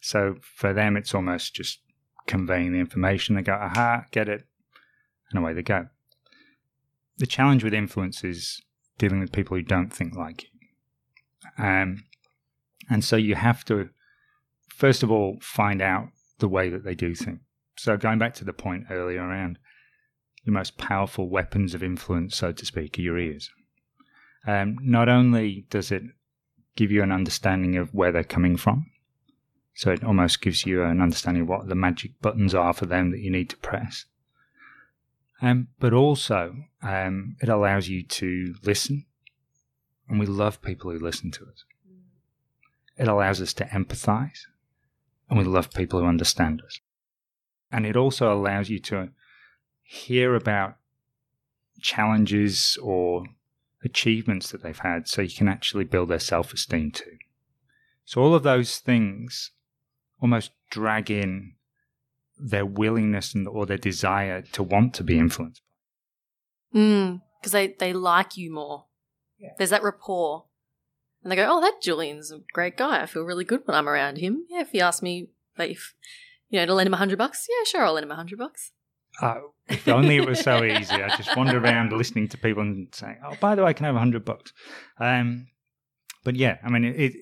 So 0.01 0.37
for 0.41 0.73
them, 0.73 0.97
it's 0.97 1.13
almost 1.13 1.53
just 1.53 1.81
conveying 2.25 2.73
the 2.73 2.79
information. 2.79 3.35
They 3.35 3.43
go, 3.43 3.53
aha, 3.53 4.05
get 4.09 4.27
it, 4.27 4.47
and 5.29 5.37
away 5.37 5.53
they 5.53 5.61
go. 5.61 5.85
The 7.17 7.27
challenge 7.27 7.63
with 7.63 7.75
influence 7.75 8.23
is 8.23 8.59
dealing 8.97 9.19
with 9.19 9.31
people 9.31 9.55
who 9.55 9.61
don't 9.61 9.93
think 9.93 10.15
like 10.15 10.45
you. 10.45 10.49
Um, 11.63 12.05
and 12.89 13.03
so 13.03 13.17
you 13.17 13.35
have 13.35 13.63
to, 13.65 13.89
first 14.67 15.03
of 15.03 15.11
all, 15.11 15.37
find 15.41 15.79
out 15.79 16.07
the 16.39 16.49
way 16.49 16.69
that 16.69 16.83
they 16.83 16.95
do 16.95 17.13
think. 17.13 17.41
So 17.77 17.97
going 17.97 18.17
back 18.17 18.33
to 18.35 18.45
the 18.45 18.51
point 18.51 18.85
earlier 18.89 19.21
around 19.21 19.59
the 20.43 20.51
most 20.51 20.79
powerful 20.79 21.29
weapons 21.29 21.75
of 21.75 21.83
influence, 21.83 22.35
so 22.35 22.51
to 22.51 22.65
speak, 22.65 22.97
are 22.97 23.01
your 23.03 23.19
ears. 23.19 23.51
Um, 24.47 24.77
not 24.81 25.09
only 25.09 25.65
does 25.69 25.91
it 25.91 26.03
give 26.75 26.91
you 26.91 27.01
an 27.03 27.11
understanding 27.11 27.77
of 27.77 27.93
where 27.93 28.11
they're 28.11 28.23
coming 28.23 28.57
from, 28.57 28.91
so 29.73 29.91
it 29.91 30.03
almost 30.03 30.41
gives 30.41 30.65
you 30.65 30.83
an 30.83 31.01
understanding 31.01 31.43
of 31.43 31.49
what 31.49 31.67
the 31.67 31.75
magic 31.75 32.19
buttons 32.21 32.53
are 32.55 32.73
for 32.73 32.85
them 32.85 33.11
that 33.11 33.19
you 33.19 33.29
need 33.29 33.49
to 33.49 33.57
press. 33.57 34.05
Um, 35.41 35.67
but 35.79 35.93
also, 35.93 36.55
um, 36.81 37.35
it 37.41 37.49
allows 37.49 37.89
you 37.89 38.03
to 38.03 38.55
listen. 38.63 39.05
And 40.07 40.19
we 40.19 40.25
love 40.25 40.61
people 40.61 40.91
who 40.91 40.99
listen 40.99 41.31
to 41.31 41.43
us. 41.43 41.65
it 42.97 43.07
allows 43.07 43.41
us 43.41 43.53
to 43.53 43.65
empathize, 43.65 44.41
and 45.29 45.37
we 45.37 45.43
love 45.43 45.73
people 45.73 45.99
who 45.99 46.05
understand 46.05 46.61
us. 46.61 46.79
And 47.71 47.85
it 47.85 47.97
also 47.97 48.31
allows 48.31 48.69
you 48.69 48.79
to 48.79 49.09
hear 49.81 50.35
about 50.35 50.77
challenges 51.81 52.77
or 52.81 53.25
achievements 53.85 54.51
that 54.51 54.63
they've 54.63 54.79
had 54.79 55.07
so 55.07 55.21
you 55.21 55.35
can 55.35 55.47
actually 55.47 55.85
build 55.85 56.09
their 56.09 56.19
self 56.19 56.53
esteem 56.53 56.91
too. 56.91 57.17
So, 58.03 58.21
all 58.21 58.35
of 58.35 58.43
those 58.43 58.77
things 58.79 59.51
almost 60.21 60.51
drag 60.69 61.09
in 61.09 61.53
their 62.37 62.65
willingness 62.65 63.33
and, 63.33 63.47
or 63.47 63.65
their 63.65 63.77
desire 63.77 64.41
to 64.41 64.63
want 64.63 64.93
to 64.95 65.03
be 65.03 65.17
influenced. 65.17 65.61
Mm, 66.73 67.21
because 67.39 67.51
they, 67.51 67.75
they 67.79 67.93
like 67.93 68.35
you 68.35 68.51
more. 68.51 68.85
Yeah. 69.39 69.51
There's 69.57 69.69
that 69.69 69.83
rapport. 69.83 70.45
And 71.23 71.31
they 71.31 71.35
go, 71.35 71.47
oh, 71.49 71.61
that 71.61 71.81
Julian's 71.81 72.31
a 72.31 72.41
great 72.53 72.77
guy. 72.77 73.01
I 73.01 73.05
feel 73.05 73.23
really 73.23 73.45
good 73.45 73.61
when 73.65 73.75
I'm 73.75 73.89
around 73.89 74.17
him. 74.17 74.45
Yeah, 74.49 74.61
if 74.61 74.71
he 74.71 74.81
asks 74.81 75.01
me, 75.01 75.29
like, 75.57 75.71
if, 75.71 75.95
you 76.49 76.59
know, 76.59 76.65
to 76.67 76.73
lend 76.73 76.87
him 76.87 76.93
a 76.93 76.97
hundred 76.97 77.17
bucks, 77.17 77.47
yeah, 77.49 77.63
sure, 77.65 77.85
I'll 77.85 77.93
lend 77.93 78.05
him 78.05 78.11
a 78.11 78.15
hundred 78.15 78.37
bucks. 78.37 78.71
Uh, 79.21 79.39
if 79.67 79.87
only 79.87 80.17
it 80.17 80.27
was 80.27 80.39
so 80.39 80.63
easy. 80.63 80.93
I 80.93 81.09
just 81.15 81.35
wander 81.35 81.57
around 81.57 81.91
listening 81.91 82.27
to 82.29 82.37
people 82.37 82.61
and 82.61 82.87
saying, 82.93 83.17
"Oh, 83.25 83.35
by 83.39 83.55
the 83.55 83.63
way, 83.63 83.69
I 83.69 83.73
can 83.73 83.85
have 83.85 83.95
a 83.95 83.99
hundred 83.99 84.25
bucks." 84.25 84.53
Um, 84.99 85.47
but 86.23 86.35
yeah, 86.35 86.57
I 86.63 86.69
mean, 86.69 86.85
it, 86.85 87.13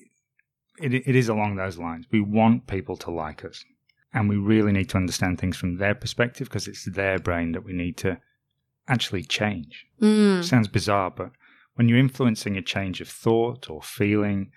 it 0.78 0.94
it 0.94 1.16
is 1.16 1.28
along 1.28 1.56
those 1.56 1.78
lines. 1.78 2.06
We 2.10 2.20
want 2.20 2.66
people 2.66 2.96
to 2.98 3.10
like 3.10 3.44
us, 3.44 3.64
and 4.12 4.28
we 4.28 4.36
really 4.36 4.72
need 4.72 4.90
to 4.90 4.96
understand 4.96 5.38
things 5.38 5.56
from 5.56 5.78
their 5.78 5.94
perspective 5.94 6.48
because 6.48 6.68
it's 6.68 6.84
their 6.84 7.18
brain 7.18 7.52
that 7.52 7.64
we 7.64 7.72
need 7.72 7.96
to 7.98 8.18
actually 8.88 9.22
change. 9.22 9.86
Mm. 10.02 10.44
Sounds 10.44 10.68
bizarre, 10.68 11.10
but 11.10 11.30
when 11.74 11.88
you're 11.88 11.98
influencing 11.98 12.56
a 12.56 12.62
change 12.62 13.00
of 13.00 13.08
thought 13.08 13.70
or 13.70 13.82
feeling, 13.82 14.50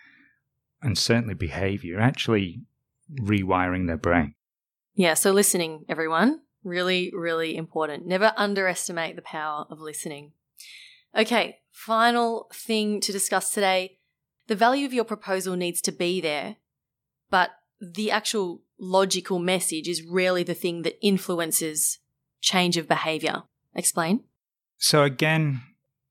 and 0.82 0.98
certainly 0.98 1.34
behavior, 1.34 2.00
actually 2.00 2.62
rewiring 3.22 3.88
their 3.88 3.98
brain. 3.98 4.36
Yeah, 4.94 5.14
so 5.14 5.32
listening, 5.32 5.86
everyone. 5.88 6.42
Really, 6.64 7.12
really 7.16 7.56
important. 7.56 8.06
Never 8.06 8.34
underestimate 8.36 9.16
the 9.16 9.22
power 9.22 9.66
of 9.70 9.80
listening. 9.80 10.34
Okay, 11.16 11.60
final 11.72 12.50
thing 12.54 13.00
to 13.02 13.12
discuss 13.12 13.54
today. 13.54 13.98
The 14.48 14.56
value 14.56 14.86
of 14.86 14.94
your 14.94 15.04
proposal 15.04 15.56
needs 15.56 15.82
to 15.82 15.92
be 15.92 16.22
there, 16.22 16.58
but 17.30 17.52
the 17.80 18.12
actual 18.12 18.62
logical 18.80 19.40
message 19.40 19.88
is 19.88 20.04
rarely 20.04 20.44
the 20.44 20.54
thing 20.54 20.84
that 20.84 20.98
influences 21.06 22.00
change 22.42 22.78
of 22.78 22.88
behavior. 22.88 23.44
Explain. 23.76 24.24
So 24.78 25.04
again, 25.04 25.62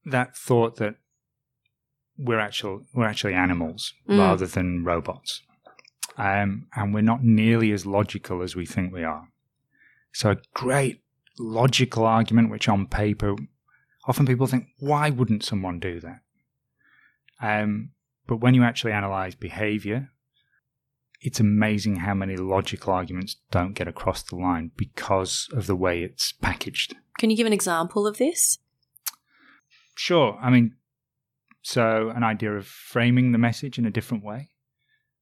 that 0.04 0.36
thought 0.36 0.76
that 0.76 0.96
we're 2.18 2.38
actual 2.40 2.86
we're 2.94 3.06
actually 3.06 3.34
animals 3.34 3.92
Mm. 4.08 4.18
rather 4.18 4.46
than 4.46 4.84
robots, 4.84 5.42
um, 6.16 6.66
and 6.74 6.94
we're 6.94 7.00
not 7.02 7.22
nearly 7.22 7.72
as 7.72 7.84
logical 7.86 8.42
as 8.42 8.56
we 8.56 8.64
think 8.66 8.92
we 8.92 9.04
are. 9.04 9.28
So 10.16 10.30
a 10.30 10.38
great 10.54 11.02
logical 11.38 12.06
argument, 12.06 12.50
which 12.50 12.70
on 12.70 12.86
paper, 12.86 13.36
often 14.08 14.24
people 14.24 14.46
think, 14.46 14.68
why 14.78 15.10
wouldn't 15.10 15.44
someone 15.44 15.78
do 15.78 16.00
that? 16.00 16.20
Um, 17.42 17.90
but 18.26 18.38
when 18.38 18.54
you 18.54 18.62
actually 18.62 18.92
analyze 18.92 19.34
behavior, 19.34 20.08
it's 21.20 21.38
amazing 21.38 21.96
how 21.96 22.14
many 22.14 22.34
logical 22.38 22.94
arguments 22.94 23.36
don't 23.50 23.74
get 23.74 23.88
across 23.88 24.22
the 24.22 24.36
line 24.36 24.70
because 24.74 25.50
of 25.52 25.66
the 25.66 25.76
way 25.76 26.02
it's 26.02 26.32
packaged. 26.32 26.94
Can 27.18 27.28
you 27.28 27.36
give 27.36 27.46
an 27.46 27.52
example 27.52 28.06
of 28.06 28.16
this? 28.16 28.56
Sure. 29.96 30.38
I 30.40 30.48
mean, 30.48 30.76
so 31.60 32.08
an 32.16 32.24
idea 32.24 32.52
of 32.56 32.66
framing 32.66 33.32
the 33.32 33.38
message 33.38 33.78
in 33.78 33.84
a 33.84 33.90
different 33.90 34.24
way. 34.24 34.48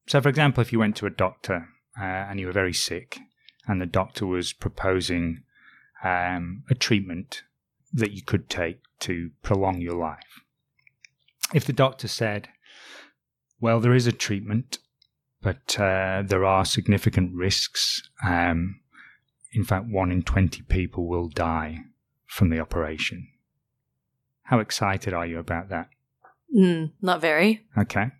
So, 0.07 0.21
for 0.21 0.29
example, 0.29 0.61
if 0.61 0.73
you 0.73 0.79
went 0.79 0.95
to 0.99 1.07
a 1.07 1.11
doctor 1.11 1.67
uh, 2.01 2.05
and 2.05 2.39
you 2.39 2.47
were 2.47 2.53
very 2.53 2.73
sick, 2.73 3.19
and 3.67 3.81
the 3.81 3.87
doctor 3.87 4.27
was 4.27 4.53
proposing 4.53 5.43
um, 6.03 6.65
a 6.71 6.75
treatment 6.75 7.43
that 7.93 8.13
you 8.13 8.23
could 8.23 8.49
take 8.49 8.81
to 9.01 9.31
prolong 9.43 9.81
your 9.81 9.97
life. 9.97 10.43
If 11.53 11.65
the 11.65 11.73
doctor 11.73 12.09
said, 12.09 12.49
well, 13.61 13.81
there 13.81 13.95
is 13.95 14.07
a 14.07 14.13
treatment, 14.13 14.79
but 15.41 15.79
uh, 15.79 16.23
there 16.27 16.45
are 16.45 16.65
significant 16.65 17.35
risks. 17.35 18.03
Um, 18.27 18.81
in 19.53 19.65
fact, 19.65 19.87
one 19.87 20.11
in 20.11 20.23
20 20.23 20.63
people 20.63 21.07
will 21.07 21.29
die 21.29 21.81
from 22.27 22.51
the 22.51 22.59
operation. 22.59 23.29
How 24.45 24.59
excited 24.59 25.15
are 25.15 25.27
you 25.27 25.39
about 25.39 25.69
that? 25.69 25.89
Mm, 26.55 26.93
not 27.01 27.21
very. 27.21 27.65
Okay. 27.79 28.11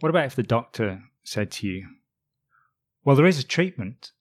What 0.00 0.10
about 0.10 0.26
if 0.26 0.36
the 0.36 0.42
doctor 0.42 1.02
said 1.22 1.50
to 1.52 1.66
you, 1.66 1.86
well, 3.04 3.16
there 3.16 3.26
is 3.26 3.38
a 3.38 3.44
treatment, 3.44 4.12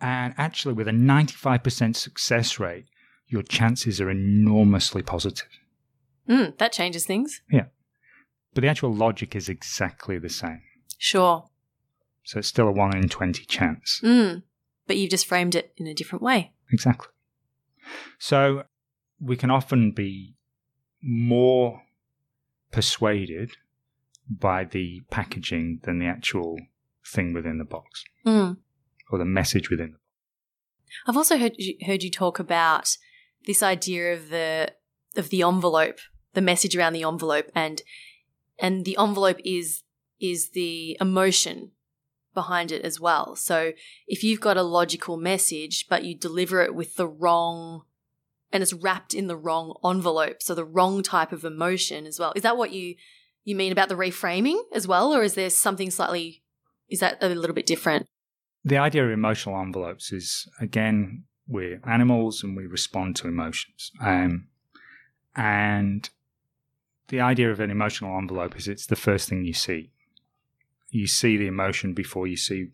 and 0.00 0.34
actually, 0.36 0.74
with 0.74 0.88
a 0.88 0.92
95% 0.92 1.96
success 1.96 2.58
rate, 2.58 2.86
your 3.26 3.42
chances 3.42 4.00
are 4.00 4.10
enormously 4.10 5.02
positive. 5.02 5.48
Mm, 6.28 6.56
that 6.58 6.72
changes 6.72 7.04
things. 7.06 7.42
Yeah. 7.50 7.66
But 8.54 8.62
the 8.62 8.68
actual 8.68 8.94
logic 8.94 9.34
is 9.36 9.48
exactly 9.48 10.18
the 10.18 10.28
same. 10.28 10.62
Sure. 10.98 11.48
So 12.24 12.38
it's 12.38 12.48
still 12.48 12.68
a 12.68 12.72
1 12.72 12.96
in 12.96 13.08
20 13.08 13.44
chance. 13.46 14.00
Mm, 14.04 14.42
but 14.86 14.96
you've 14.96 15.10
just 15.10 15.26
framed 15.26 15.54
it 15.54 15.72
in 15.76 15.86
a 15.86 15.94
different 15.94 16.22
way. 16.22 16.52
Exactly. 16.72 17.08
So 18.18 18.64
we 19.20 19.36
can 19.36 19.50
often 19.50 19.92
be 19.92 20.34
more 21.02 21.82
persuaded 22.70 23.52
by 24.28 24.64
the 24.64 25.00
packaging 25.10 25.80
than 25.84 25.98
the 25.98 26.06
actual 26.06 26.58
thing 27.04 27.32
within 27.32 27.58
the 27.58 27.64
box 27.64 28.04
Mm. 28.26 28.58
Or 29.10 29.18
the 29.18 29.24
message 29.24 29.70
within 29.70 29.92
the 29.92 29.98
I've 31.06 31.16
also 31.16 31.38
heard 31.38 31.54
you, 31.56 31.76
heard 31.86 32.02
you 32.02 32.10
talk 32.10 32.38
about 32.38 32.96
this 33.46 33.62
idea 33.62 34.14
of 34.14 34.30
the 34.30 34.72
of 35.16 35.30
the 35.30 35.42
envelope, 35.42 35.98
the 36.34 36.40
message 36.40 36.76
around 36.76 36.92
the 36.92 37.02
envelope, 37.02 37.50
and 37.54 37.82
and 38.58 38.84
the 38.84 38.96
envelope 38.98 39.38
is 39.44 39.82
is 40.20 40.50
the 40.50 40.96
emotion 41.00 41.72
behind 42.34 42.70
it 42.70 42.82
as 42.82 43.00
well. 43.00 43.36
So 43.36 43.72
if 44.06 44.22
you've 44.22 44.40
got 44.40 44.56
a 44.56 44.62
logical 44.62 45.16
message, 45.16 45.86
but 45.88 46.04
you 46.04 46.14
deliver 46.14 46.62
it 46.62 46.74
with 46.74 46.96
the 46.96 47.08
wrong 47.08 47.82
and 48.52 48.62
it's 48.62 48.72
wrapped 48.72 49.12
in 49.12 49.26
the 49.26 49.36
wrong 49.36 49.74
envelope, 49.84 50.42
so 50.42 50.54
the 50.54 50.64
wrong 50.64 51.02
type 51.02 51.32
of 51.32 51.44
emotion 51.44 52.06
as 52.06 52.18
well. 52.18 52.32
Is 52.34 52.42
that 52.42 52.56
what 52.56 52.72
you 52.72 52.94
you 53.44 53.56
mean 53.56 53.72
about 53.72 53.88
the 53.88 53.94
reframing 53.94 54.60
as 54.74 54.86
well, 54.86 55.14
or 55.14 55.22
is 55.22 55.34
there 55.34 55.50
something 55.50 55.90
slightly? 55.90 56.42
Is 56.88 57.00
that 57.00 57.18
a 57.22 57.28
little 57.28 57.54
bit 57.54 57.66
different? 57.66 58.06
The 58.64 58.78
idea 58.78 59.04
of 59.04 59.10
emotional 59.10 59.60
envelopes 59.60 60.12
is 60.12 60.48
again, 60.60 61.24
we're 61.46 61.80
animals 61.84 62.42
and 62.42 62.56
we 62.56 62.66
respond 62.66 63.16
to 63.16 63.28
emotions. 63.28 63.90
Um, 64.00 64.48
and 65.34 66.08
the 67.08 67.20
idea 67.20 67.50
of 67.50 67.60
an 67.60 67.70
emotional 67.70 68.18
envelope 68.18 68.56
is 68.56 68.68
it's 68.68 68.86
the 68.86 68.96
first 68.96 69.28
thing 69.28 69.44
you 69.44 69.54
see. 69.54 69.90
You 70.90 71.06
see 71.06 71.36
the 71.36 71.46
emotion 71.46 71.94
before 71.94 72.26
you 72.26 72.36
see 72.36 72.70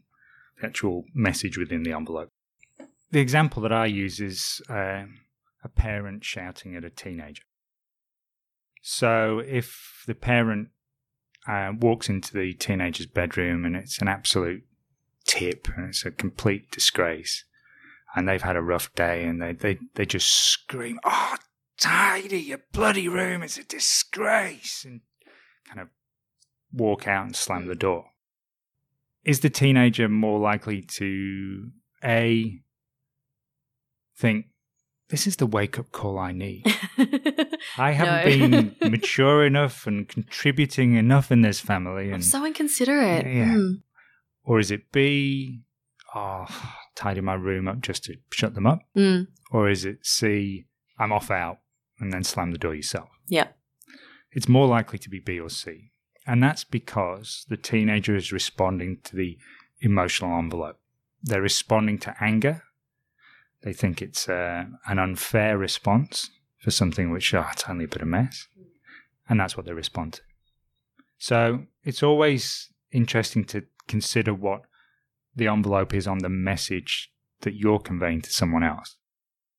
the 0.61 0.67
actual 0.67 1.05
message 1.15 1.59
within 1.59 1.83
the 1.83 1.93
envelope. 1.93 2.31
The 3.11 3.21
example 3.21 3.63
that 3.63 3.73
I 3.73 3.87
use 3.87 4.21
is 4.21 4.61
um 4.69 5.21
a 5.65 5.69
parent 5.69 6.25
shouting 6.25 6.77
at 6.77 6.85
a 6.85 6.91
teenager. 6.91 7.43
So 8.83 9.39
if 9.39 10.05
the 10.07 10.15
parent 10.15 10.69
uh, 11.49 11.73
walks 11.81 12.09
into 12.09 12.35
the 12.35 12.53
teenager's 12.53 13.07
bedroom 13.07 13.65
and 13.65 13.75
it's 13.75 13.99
an 13.99 14.09
absolute 14.09 14.63
tip 15.39 15.69
and 15.77 15.89
it's 15.89 16.05
a 16.05 16.11
complete 16.11 16.71
disgrace 16.71 17.45
and 18.15 18.29
they've 18.29 18.43
had 18.43 18.57
a 18.57 18.63
rough 18.63 18.95
day 18.95 19.25
and 19.25 19.41
they, 19.43 19.53
they, 19.53 19.79
they 19.95 20.07
just 20.07 20.29
scream, 20.29 21.01
Oh, 21.05 21.37
tidy 21.81 22.39
your 22.39 22.61
bloody 22.73 23.09
room, 23.09 23.43
it's 23.43 23.59
a 23.59 23.65
disgrace, 23.65 24.85
and 24.85 25.01
kind 25.69 25.81
of 25.81 25.89
walk 26.73 27.09
out 27.09 27.27
and 27.27 27.35
slam 27.37 27.67
the 27.67 27.75
door. 27.75 28.07
Is 29.25 29.41
the 29.41 29.51
teenager 29.51 30.09
more 30.09 30.39
likely 30.39 30.83
to 30.99 31.71
A, 32.05 32.61
think, 34.17 34.47
This 35.09 35.27
is 35.27 35.37
the 35.37 35.47
wake 35.47 35.79
up 35.79 35.91
call 35.93 36.19
I 36.19 36.33
need? 36.33 36.65
I 37.79 37.93
haven't 37.93 38.25
No. 38.41 38.49
been 38.49 38.77
mature 38.91 39.45
enough 39.45 39.87
and 39.87 40.09
contributing 40.09 40.95
enough 40.95 41.33
in 41.33 41.41
this 41.43 41.61
family. 41.61 42.13
I'm 42.13 42.23
so 42.23 42.45
inconsiderate. 42.47 43.27
Yeah. 43.27 43.55
Mm. 43.55 43.83
Or 44.45 44.59
is 44.59 44.71
it 44.71 44.93
B, 44.93 45.63
oh, 46.15 46.47
tidy 46.95 47.21
my 47.21 47.35
room 47.35 47.69
up 47.69 47.81
just 47.81 48.05
to 48.05 48.17
shut 48.33 48.55
them 48.55 48.67
up? 48.67 48.81
Mm. 48.97 49.29
Or 49.51 49.69
is 49.69 49.85
it 49.85 50.05
C, 50.05 50.67
I'm 50.99 51.13
off 51.13 51.31
out 51.31 51.59
and 51.99 52.13
then 52.13 52.25
slam 52.25 52.53
the 52.53 52.59
door 52.59 52.75
yourself? 52.75 53.09
Yeah. 53.27 53.49
It's 54.33 54.49
more 54.49 54.67
likely 54.67 54.99
to 54.99 55.09
be 55.09 55.21
B 55.21 55.41
or 55.41 55.49
C. 55.49 55.93
And 56.27 56.43
that's 56.43 56.65
because 56.65 57.45
the 57.49 57.57
teenager 57.57 58.17
is 58.17 58.33
responding 58.33 58.99
to 59.05 59.17
the 59.17 59.39
emotional 59.81 60.39
envelope. 60.39 60.79
They're 61.23 61.43
responding 61.43 61.99
to 61.99 62.15
anger. 62.21 62.63
They 63.63 63.73
think 63.73 64.03
it's 64.03 64.29
uh, 64.29 64.65
an 64.87 64.99
unfair 64.99 65.57
response 65.57 66.31
for 66.59 66.71
something 66.71 67.11
which, 67.11 67.33
oh, 67.35 67.47
it's 67.53 67.65
only 67.69 67.85
a 67.85 67.89
bit 67.89 68.03
of 68.03 68.09
mess. 68.09 68.49
And 69.29 69.41
that's 69.41 69.57
what 69.57 69.67
they 69.67 69.73
respond 69.73 70.15
to. 70.15 70.23
So 71.19 71.65
it's 71.83 72.03
always 72.03 72.71
interesting 72.93 73.45
to 73.47 73.65
consider 73.89 74.35
what 74.35 74.63
the 75.35 75.49
envelope 75.49 75.95
is 75.95 76.07
on 76.07 76.19
the 76.19 76.29
message 76.29 77.13
that 77.41 77.55
you're 77.55 77.79
conveying 77.79 78.23
to 78.23 78.33
someone 78.33 78.63
else. 78.63 78.97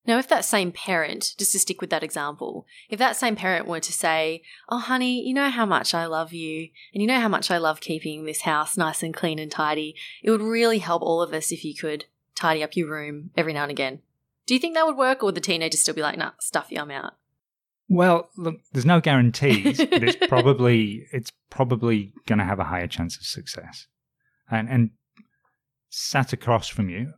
Now, 0.07 0.19
if 0.19 0.27
that 0.27 0.45
same 0.45 0.71
parent, 0.71 1.33
just 1.37 1.51
to 1.53 1.59
stick 1.59 1.81
with 1.81 1.89
that 1.89 2.03
example, 2.03 2.67
if 2.89 2.99
that 2.99 3.15
same 3.15 3.35
parent 3.35 3.67
were 3.67 3.79
to 3.79 3.91
say, 3.91 4.43
Oh, 4.69 4.77
honey, 4.77 5.27
you 5.27 5.33
know 5.33 5.49
how 5.49 5.65
much 5.65 5.95
I 5.95 6.05
love 6.05 6.31
you, 6.31 6.69
and 6.93 7.01
you 7.01 7.07
know 7.07 7.19
how 7.19 7.27
much 7.27 7.49
I 7.49 7.57
love 7.57 7.81
keeping 7.81 8.25
this 8.25 8.41
house 8.41 8.77
nice 8.77 9.01
and 9.01 9.13
clean 9.13 9.39
and 9.39 9.51
tidy, 9.51 9.95
it 10.23 10.29
would 10.29 10.41
really 10.41 10.77
help 10.77 11.01
all 11.01 11.23
of 11.23 11.33
us 11.33 11.51
if 11.51 11.65
you 11.65 11.73
could 11.73 12.05
tidy 12.35 12.63
up 12.63 12.75
your 12.75 12.89
room 12.89 13.31
every 13.35 13.53
now 13.53 13.63
and 13.63 13.71
again. 13.71 13.99
Do 14.45 14.53
you 14.53 14.59
think 14.59 14.75
that 14.75 14.85
would 14.85 14.97
work, 14.97 15.23
or 15.23 15.27
would 15.27 15.35
the 15.35 15.41
teenager 15.41 15.77
still 15.77 15.95
be 15.95 16.03
like, 16.03 16.17
Nah, 16.17 16.31
stuff 16.39 16.67
you, 16.69 16.79
I'm 16.79 16.91
out? 16.91 17.13
Well, 17.89 18.29
look, 18.37 18.57
there's 18.73 18.85
no 18.85 19.01
guarantees, 19.01 19.77
but 19.77 20.03
it's 20.03 20.27
probably 20.27 21.07
it's 21.11 21.31
probably 21.49 22.13
going 22.27 22.39
to 22.39 22.45
have 22.45 22.59
a 22.59 22.65
higher 22.65 22.87
chance 22.87 23.17
of 23.17 23.23
success. 23.23 23.87
And 24.49 24.69
and 24.69 24.89
sat 25.89 26.33
across 26.33 26.67
from 26.67 26.89
you, 26.89 27.13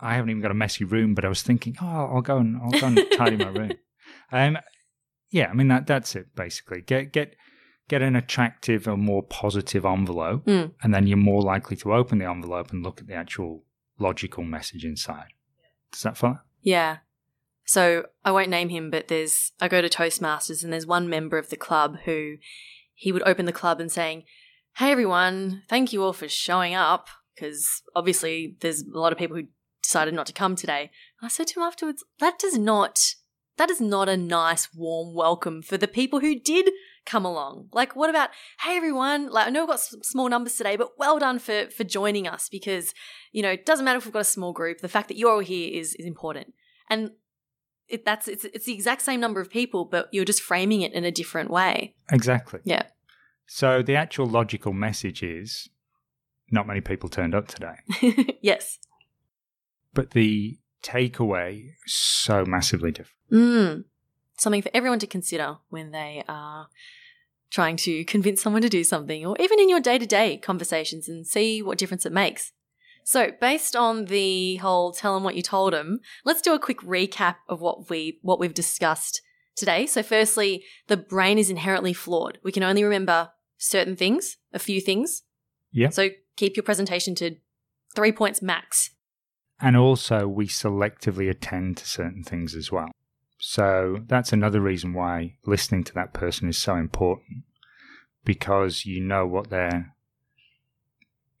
I 0.00 0.14
haven't 0.14 0.30
even 0.30 0.42
got 0.42 0.50
a 0.50 0.54
messy 0.54 0.84
room, 0.84 1.14
but 1.14 1.24
I 1.24 1.28
was 1.28 1.42
thinking, 1.42 1.76
oh, 1.80 1.86
I'll 2.14 2.22
go 2.22 2.38
and 2.38 2.56
I'll 2.62 2.80
go 2.80 2.86
and 2.86 3.00
tidy 3.16 3.36
my 3.36 3.48
room. 3.48 3.72
Um, 4.30 4.56
yeah, 5.30 5.48
I 5.50 5.52
mean 5.54 5.66
that 5.68 5.86
that's 5.88 6.14
it 6.14 6.34
basically. 6.36 6.80
Get 6.80 7.12
get 7.12 7.34
get 7.88 8.02
an 8.02 8.14
attractive 8.16 8.86
or 8.86 8.96
more 8.96 9.22
positive 9.22 9.84
envelope, 9.84 10.44
Mm. 10.46 10.74
and 10.82 10.94
then 10.94 11.06
you're 11.08 11.16
more 11.16 11.42
likely 11.42 11.76
to 11.78 11.92
open 11.92 12.18
the 12.18 12.24
envelope 12.28 12.72
and 12.72 12.84
look 12.84 13.00
at 13.00 13.06
the 13.08 13.14
actual 13.14 13.64
logical 13.98 14.44
message 14.44 14.84
inside. 14.84 15.28
Does 15.92 16.02
that 16.02 16.16
follow? 16.16 16.38
Yeah. 16.62 16.98
So 17.64 18.06
I 18.24 18.30
won't 18.30 18.48
name 18.48 18.68
him, 18.68 18.90
but 18.90 19.08
there's 19.08 19.52
I 19.60 19.66
go 19.66 19.82
to 19.82 19.88
Toastmasters 19.88 20.62
and 20.62 20.72
there's 20.72 20.86
one 20.86 21.08
member 21.08 21.36
of 21.38 21.50
the 21.50 21.56
club 21.56 21.96
who 22.04 22.36
he 22.94 23.10
would 23.10 23.26
open 23.26 23.46
the 23.46 23.52
club 23.52 23.80
and 23.80 23.90
saying, 23.90 24.22
"Hey 24.76 24.92
everyone, 24.92 25.62
thank 25.68 25.92
you 25.92 26.02
all 26.02 26.12
for 26.12 26.28
showing 26.28 26.74
up." 26.74 27.08
Because 27.34 27.82
obviously 27.94 28.56
there's 28.60 28.82
a 28.82 28.98
lot 28.98 29.12
of 29.12 29.18
people 29.18 29.36
who 29.36 29.48
decided 29.82 30.14
not 30.14 30.26
to 30.26 30.32
come 30.32 30.56
today. 30.56 30.90
And 31.20 31.26
I 31.26 31.28
said 31.28 31.48
to 31.48 31.60
him 31.60 31.66
afterwards, 31.66 32.04
"That 32.18 32.38
does 32.38 32.56
not, 32.56 32.98
that 33.56 33.70
is 33.70 33.80
not 33.80 34.08
a 34.08 34.16
nice, 34.16 34.68
warm 34.74 35.14
welcome 35.14 35.62
for 35.62 35.76
the 35.76 35.88
people 35.88 36.20
who 36.20 36.38
did 36.38 36.70
come 37.04 37.24
along. 37.24 37.68
Like, 37.72 37.94
what 37.94 38.10
about, 38.10 38.30
hey 38.62 38.76
everyone? 38.76 39.30
Like, 39.30 39.46
I 39.46 39.50
know 39.50 39.60
we've 39.62 39.68
got 39.68 39.80
small 39.80 40.28
numbers 40.28 40.56
today, 40.56 40.76
but 40.76 40.98
well 40.98 41.18
done 41.18 41.38
for 41.38 41.66
for 41.70 41.84
joining 41.84 42.26
us 42.26 42.48
because 42.48 42.92
you 43.32 43.42
know 43.42 43.50
it 43.50 43.64
doesn't 43.64 43.84
matter 43.84 43.98
if 43.98 44.04
we've 44.04 44.12
got 44.12 44.20
a 44.20 44.24
small 44.24 44.52
group. 44.52 44.78
The 44.78 44.88
fact 44.88 45.08
that 45.08 45.16
you're 45.16 45.32
all 45.32 45.40
here 45.40 45.70
is 45.72 45.94
is 45.94 46.06
important." 46.06 46.54
And 46.90 47.12
it, 47.88 48.04
that's 48.04 48.28
it's 48.28 48.44
it's 48.44 48.66
the 48.66 48.74
exact 48.74 49.02
same 49.02 49.20
number 49.20 49.40
of 49.40 49.50
people, 49.50 49.84
but 49.84 50.08
you're 50.12 50.24
just 50.24 50.42
framing 50.42 50.82
it 50.82 50.92
in 50.92 51.04
a 51.04 51.12
different 51.12 51.50
way. 51.50 51.94
Exactly. 52.10 52.60
Yeah. 52.64 52.82
So 53.46 53.82
the 53.82 53.94
actual 53.94 54.26
logical 54.26 54.72
message 54.72 55.22
is 55.22 55.68
not 56.50 56.66
many 56.66 56.80
people 56.80 57.08
turned 57.08 57.34
up 57.34 57.48
today. 57.48 57.76
yes. 58.40 58.78
But 59.94 60.10
the 60.10 60.58
takeaway 60.82 61.70
is 61.86 61.94
so 61.94 62.44
massively 62.44 62.92
different. 62.92 63.12
Mm. 63.32 63.84
Something 64.38 64.62
for 64.62 64.70
everyone 64.74 64.98
to 65.00 65.06
consider 65.06 65.56
when 65.68 65.90
they 65.90 66.22
are 66.28 66.68
trying 67.50 67.76
to 67.76 68.04
convince 68.04 68.42
someone 68.42 68.62
to 68.62 68.68
do 68.68 68.84
something, 68.84 69.24
or 69.24 69.36
even 69.40 69.58
in 69.58 69.68
your 69.68 69.80
day 69.80 69.98
to 69.98 70.06
day 70.06 70.36
conversations, 70.36 71.08
and 71.08 71.26
see 71.26 71.62
what 71.62 71.78
difference 71.78 72.04
it 72.04 72.12
makes. 72.12 72.52
So, 73.04 73.30
based 73.40 73.76
on 73.76 74.06
the 74.06 74.56
whole 74.56 74.92
"tell 74.92 75.14
them 75.14 75.22
what 75.22 75.36
you 75.36 75.42
told 75.42 75.72
them," 75.72 76.00
let's 76.24 76.42
do 76.42 76.54
a 76.54 76.58
quick 76.58 76.80
recap 76.80 77.36
of 77.48 77.60
what 77.60 77.88
we 77.88 78.18
what 78.22 78.38
we've 78.38 78.52
discussed 78.52 79.22
today. 79.54 79.86
So, 79.86 80.02
firstly, 80.02 80.64
the 80.88 80.96
brain 80.96 81.38
is 81.38 81.48
inherently 81.50 81.92
flawed. 81.92 82.38
We 82.42 82.52
can 82.52 82.62
only 82.62 82.84
remember 82.84 83.30
certain 83.58 83.96
things, 83.96 84.36
a 84.52 84.58
few 84.58 84.80
things. 84.80 85.22
Yep. 85.72 85.92
So, 85.92 86.08
keep 86.36 86.56
your 86.56 86.64
presentation 86.64 87.14
to 87.16 87.36
three 87.94 88.12
points 88.12 88.42
max. 88.42 88.90
And 89.60 89.76
also, 89.76 90.28
we 90.28 90.46
selectively 90.46 91.30
attend 91.30 91.78
to 91.78 91.86
certain 91.86 92.22
things 92.22 92.54
as 92.54 92.70
well. 92.70 92.90
So 93.38 94.02
that's 94.06 94.32
another 94.32 94.60
reason 94.60 94.92
why 94.92 95.36
listening 95.44 95.84
to 95.84 95.94
that 95.94 96.12
person 96.12 96.48
is 96.48 96.58
so 96.58 96.76
important 96.76 97.44
because 98.24 98.86
you 98.86 99.00
know 99.00 99.26
what 99.26 99.50
their 99.50 99.94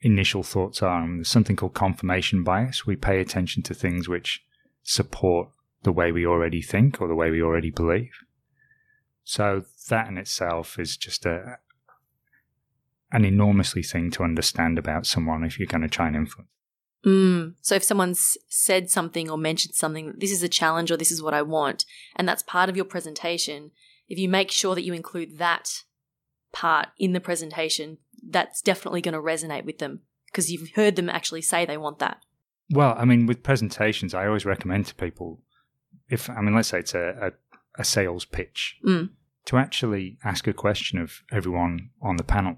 initial 0.02 0.42
thoughts 0.42 0.82
are. 0.82 1.02
And 1.02 1.18
there's 1.18 1.28
something 1.28 1.56
called 1.56 1.74
confirmation 1.74 2.44
bias. 2.44 2.86
We 2.86 2.96
pay 2.96 3.20
attention 3.20 3.62
to 3.64 3.74
things 3.74 4.08
which 4.08 4.44
support 4.82 5.48
the 5.82 5.92
way 5.92 6.12
we 6.12 6.26
already 6.26 6.62
think 6.62 7.00
or 7.00 7.08
the 7.08 7.14
way 7.14 7.30
we 7.30 7.42
already 7.42 7.70
believe. 7.70 8.12
So 9.24 9.64
that 9.88 10.08
in 10.08 10.18
itself 10.18 10.78
is 10.78 10.96
just 10.96 11.26
a 11.26 11.58
an 13.12 13.24
enormously 13.24 13.82
thing 13.82 14.10
to 14.12 14.22
understand 14.22 14.78
about 14.78 15.06
someone 15.06 15.44
if 15.44 15.58
you're 15.58 15.66
going 15.66 15.82
to 15.82 15.88
try 15.88 16.06
and 16.08 16.16
influence. 16.16 16.50
Mm. 17.04 17.54
So 17.60 17.76
if 17.76 17.84
someone's 17.84 18.36
said 18.48 18.90
something 18.90 19.30
or 19.30 19.38
mentioned 19.38 19.74
something, 19.74 20.14
this 20.16 20.32
is 20.32 20.42
a 20.42 20.48
challenge 20.48 20.90
or 20.90 20.96
this 20.96 21.12
is 21.12 21.22
what 21.22 21.34
I 21.34 21.42
want, 21.42 21.84
and 22.16 22.28
that's 22.28 22.42
part 22.42 22.68
of 22.68 22.76
your 22.76 22.84
presentation, 22.84 23.70
if 24.08 24.18
you 24.18 24.28
make 24.28 24.50
sure 24.50 24.74
that 24.74 24.82
you 24.84 24.92
include 24.92 25.38
that 25.38 25.82
part 26.52 26.88
in 26.98 27.12
the 27.12 27.20
presentation, 27.20 27.98
that's 28.28 28.60
definitely 28.60 29.02
going 29.02 29.14
to 29.14 29.20
resonate 29.20 29.64
with 29.64 29.78
them 29.78 30.00
because 30.26 30.50
you've 30.50 30.70
heard 30.74 30.96
them 30.96 31.08
actually 31.08 31.42
say 31.42 31.64
they 31.64 31.76
want 31.76 32.00
that. 32.00 32.18
Well, 32.70 32.96
I 32.98 33.04
mean, 33.04 33.26
with 33.26 33.44
presentations, 33.44 34.12
I 34.14 34.26
always 34.26 34.44
recommend 34.44 34.86
to 34.86 34.94
people 34.96 35.40
if, 36.08 36.28
I 36.28 36.40
mean, 36.40 36.54
let's 36.54 36.68
say 36.68 36.80
it's 36.80 36.94
a, 36.94 37.30
a, 37.30 37.80
a 37.80 37.84
sales 37.84 38.24
pitch, 38.24 38.78
Mm. 38.84 39.10
to 39.44 39.56
actually 39.58 40.18
ask 40.24 40.48
a 40.48 40.52
question 40.52 40.98
of 40.98 41.22
everyone 41.30 41.90
on 42.02 42.16
the 42.16 42.24
panel, 42.24 42.56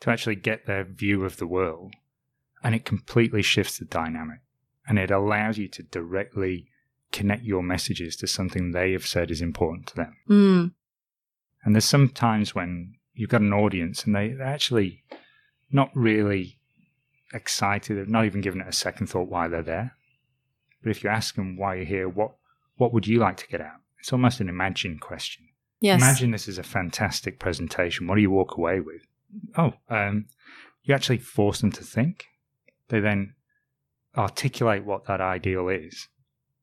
to 0.00 0.10
actually 0.10 0.36
get 0.36 0.66
their 0.66 0.84
view 0.84 1.24
of 1.24 1.36
the 1.38 1.46
world. 1.46 1.94
And 2.62 2.74
it 2.74 2.84
completely 2.84 3.42
shifts 3.42 3.78
the 3.78 3.84
dynamic. 3.84 4.40
And 4.86 4.98
it 4.98 5.10
allows 5.10 5.58
you 5.58 5.68
to 5.68 5.82
directly 5.82 6.66
connect 7.12 7.44
your 7.44 7.62
messages 7.62 8.16
to 8.16 8.26
something 8.26 8.72
they 8.72 8.92
have 8.92 9.06
said 9.06 9.30
is 9.30 9.40
important 9.40 9.86
to 9.86 9.96
them. 9.96 10.16
Mm. 10.28 10.72
And 11.64 11.74
there's 11.74 11.84
some 11.84 12.08
times 12.08 12.54
when 12.54 12.94
you've 13.14 13.30
got 13.30 13.40
an 13.40 13.52
audience 13.52 14.04
and 14.04 14.14
they, 14.14 14.28
they're 14.28 14.46
actually 14.46 15.04
not 15.70 15.90
really 15.94 16.58
excited, 17.32 17.96
they've 17.96 18.08
not 18.08 18.24
even 18.24 18.40
given 18.40 18.60
it 18.60 18.68
a 18.68 18.72
second 18.72 19.06
thought 19.06 19.28
why 19.28 19.48
they're 19.48 19.62
there. 19.62 19.96
But 20.82 20.90
if 20.90 21.02
you 21.02 21.10
ask 21.10 21.34
them 21.34 21.56
why 21.56 21.76
you're 21.76 21.84
here, 21.84 22.08
what 22.08 22.32
what 22.76 22.92
would 22.92 23.06
you 23.06 23.20
like 23.20 23.36
to 23.38 23.46
get 23.46 23.60
out? 23.60 23.80
It's 24.00 24.12
almost 24.12 24.40
an 24.40 24.48
imagine 24.48 24.98
question. 24.98 25.46
Yes. 25.80 26.00
Imagine 26.00 26.30
this 26.30 26.48
is 26.48 26.58
a 26.58 26.62
fantastic 26.62 27.38
presentation. 27.38 28.06
What 28.06 28.16
do 28.16 28.22
you 28.22 28.30
walk 28.30 28.56
away 28.56 28.80
with? 28.80 29.06
Oh, 29.56 29.74
um, 29.88 30.26
you 30.82 30.94
actually 30.94 31.18
force 31.18 31.60
them 31.60 31.72
to 31.72 31.82
think. 31.82 32.26
They 32.88 33.00
then 33.00 33.34
articulate 34.16 34.84
what 34.84 35.06
that 35.06 35.20
ideal 35.20 35.68
is, 35.68 36.08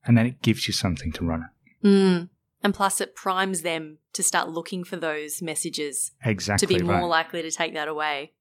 and 0.05 0.17
then 0.17 0.25
it 0.25 0.41
gives 0.41 0.67
you 0.67 0.73
something 0.73 1.11
to 1.13 1.25
run 1.25 1.43
at. 1.43 1.87
Mm. 1.87 2.29
And 2.63 2.73
plus, 2.73 3.01
it 3.01 3.15
primes 3.15 3.63
them 3.63 3.97
to 4.13 4.21
start 4.21 4.49
looking 4.49 4.83
for 4.83 4.95
those 4.95 5.41
messages 5.41 6.11
Exactly 6.23 6.67
to 6.67 6.73
be 6.75 6.83
more 6.83 7.01
right. 7.01 7.05
likely 7.05 7.41
to 7.41 7.49
take 7.51 7.73
that 7.73 7.87
away. 7.87 8.33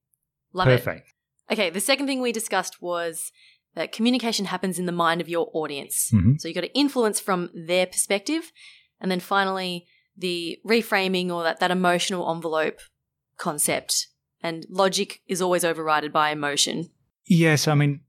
Love 0.53 0.67
it. 0.67 0.77
Perfect. 0.77 1.13
Okay, 1.51 1.69
the 1.69 1.79
second 1.79 2.05
thing 2.05 2.21
we 2.21 2.31
discussed 2.31 2.81
was 2.81 3.31
that 3.73 3.91
communication 3.91 4.45
happens 4.45 4.77
in 4.77 4.85
the 4.85 4.91
mind 4.91 5.21
of 5.21 5.29
your 5.29 5.49
audience. 5.53 6.11
Mhm. 6.13 6.39
So 6.39 6.47
you've 6.47 6.55
got 6.55 6.61
to 6.61 6.77
influence 6.77 7.19
from 7.19 7.49
their 7.53 7.87
perspective. 7.87 8.51
And 8.99 9.09
then 9.09 9.19
finally, 9.19 9.87
the 10.15 10.59
reframing 10.65 11.31
or 11.31 11.43
that, 11.43 11.59
that 11.59 11.71
emotional 11.71 12.29
envelope 12.31 12.79
concept. 13.37 14.07
And 14.43 14.65
logic 14.69 15.21
is 15.27 15.41
always 15.41 15.63
overridden 15.63 16.11
by 16.11 16.31
emotion. 16.31 16.89
Yes, 17.25 17.67
I 17.67 17.75
mean, 17.75 18.01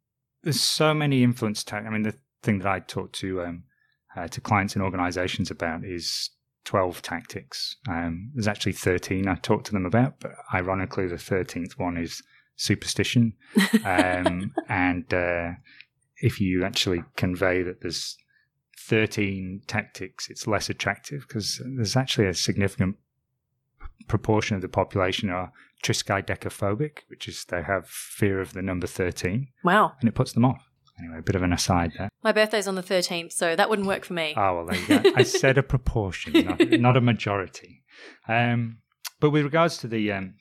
there's 0.42 0.61
so 0.61 0.95
many 0.95 1.23
influence. 1.23 1.62
Ta- 1.62 1.77
I 1.77 1.90
mean, 1.90 2.03
the 2.03 2.14
thing 2.42 2.59
that 2.59 2.68
I 2.68 2.81
talk 2.81 3.12
to 3.14 3.42
um, 3.42 3.64
uh, 4.16 4.29
to 4.29 4.40
clients 4.40 4.75
and 4.75 4.83
organisations 4.83 5.51
about 5.51 5.85
is 5.85 6.31
12 6.64 7.03
tactics. 7.03 7.77
Um, 7.88 8.31
there's 8.35 8.49
actually 8.49 8.73
13 8.73 9.29
I 9.29 9.35
talk 9.37 9.64
to 9.64 9.73
them 9.73 9.87
about, 9.87 10.21
but 10.21 10.33
ironically, 10.55 11.07
the 11.07 11.16
13th 11.16 11.73
one 11.79 11.97
is 11.97 12.23
superstition. 12.57 13.35
Um, 13.85 14.55
and 14.68 15.12
uh, 15.12 15.51
if 16.18 16.40
you 16.40 16.64
actually 16.64 17.03
convey 17.16 17.62
that 17.62 17.81
there's 17.81 18.16
13 18.79 19.62
tactics, 19.66 20.31
it's 20.31 20.47
less 20.47 20.71
attractive 20.71 21.25
because 21.27 21.61
there's 21.77 21.97
actually 21.97 22.29
a 22.29 22.35
significant 22.35 22.97
proportion 24.09 24.55
of 24.55 24.62
the 24.62 24.68
population 24.68 25.31
are 25.31 25.53
triskaidekaphobic, 25.83 26.99
which 27.09 27.29
is 27.29 27.45
they 27.45 27.62
have 27.62 27.87
fear 27.88 28.40
of 28.40 28.53
the 28.53 28.62
number 28.62 28.87
13 28.87 29.49
Wow. 29.64 29.92
and 30.01 30.09
it 30.09 30.14
puts 30.14 30.33
them 30.33 30.45
off. 30.45 30.68
Anyway, 30.99 31.18
a 31.18 31.23
bit 31.23 31.35
of 31.35 31.42
an 31.42 31.53
aside 31.53 31.92
there. 31.99 32.09
My 32.23 32.33
birthday's 32.33 32.68
on 32.68 32.75
the 32.75 32.83
13th, 32.83 33.33
so 33.33 33.57
that 33.57 33.68
wouldn't 33.71 33.88
work 33.88 34.05
for 34.05 34.12
me. 34.12 34.35
Oh, 34.37 34.57
well, 34.57 34.66
there 34.66 34.79
you 34.79 34.87
go. 35.03 35.12
I 35.16 35.23
said 35.23 35.59
a 35.59 35.62
proportion, 35.62 36.33
not, 36.45 36.61
not 36.81 36.97
a 36.97 37.01
majority. 37.01 37.83
Um, 38.29 38.79
but 39.18 39.31
with 39.31 39.42
regards 39.45 39.79
to 39.79 39.88
the 39.88 40.12
um, 40.12 40.35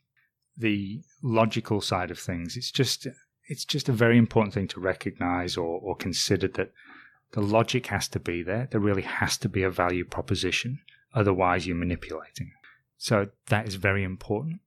the 0.57 1.01
logical 1.23 1.81
side 1.81 2.11
of 2.11 2.19
things, 2.19 2.57
it's 2.57 2.69
just 2.71 3.07
it's 3.47 3.65
just 3.65 3.89
a 3.89 3.93
very 3.93 4.17
important 4.17 4.53
thing 4.53 4.67
to 4.69 4.79
recognise 4.79 5.57
or, 5.57 5.79
or 5.79 5.95
consider 5.95 6.47
that 6.49 6.71
the 7.31 7.41
logic 7.41 7.87
has 7.87 8.07
to 8.09 8.19
be 8.19 8.43
there. 8.43 8.67
There 8.71 8.81
really 8.81 9.01
has 9.03 9.37
to 9.39 9.49
be 9.49 9.63
a 9.63 9.69
value 9.69 10.03
proposition. 10.05 10.79
Otherwise, 11.15 11.65
you're 11.65 11.75
manipulating. 11.77 12.51
So 12.97 13.27
that 13.47 13.67
is 13.67 13.75
very 13.75 14.03
important. 14.03 14.59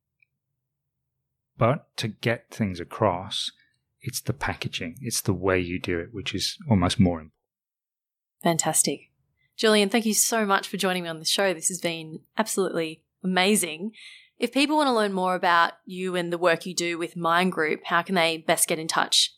But 1.57 1.97
to 1.99 2.09
get 2.09 2.51
things 2.51 2.81
across, 2.81 3.51
it's 4.01 4.21
the 4.21 4.33
packaging, 4.33 4.97
it's 5.01 5.21
the 5.21 5.33
way 5.33 5.59
you 5.59 5.79
do 5.79 5.99
it, 5.99 6.09
which 6.13 6.35
is 6.35 6.59
almost 6.69 7.01
more 7.01 7.21
important. 7.21 7.33
Fantastic. 8.43 9.11
Julian, 9.57 9.89
thank 9.89 10.05
you 10.05 10.15
so 10.15 10.45
much 10.45 10.69
for 10.69 10.77
joining 10.77 11.05
me 11.05 11.09
on 11.09 11.19
the 11.19 11.25
show. 11.25 11.55
This 11.55 11.69
has 11.69 11.81
been 11.81 12.21
absolutely 12.37 13.03
amazing. 13.23 13.93
If 14.39 14.53
people 14.53 14.77
want 14.77 14.89
to 14.89 14.93
learn 14.93 15.13
more 15.13 15.35
about 15.35 15.73
you 15.87 16.17
and 16.17 16.33
the 16.33 16.39
work 16.39 16.67
you 16.67 16.75
do 16.75 16.99
with 16.99 17.17
Mind 17.17 17.53
Group, 17.53 17.85
how 17.85 18.03
can 18.03 18.17
they 18.17 18.39
best 18.39 18.69
get 18.69 18.79
in 18.79 18.89
touch? 18.89 19.33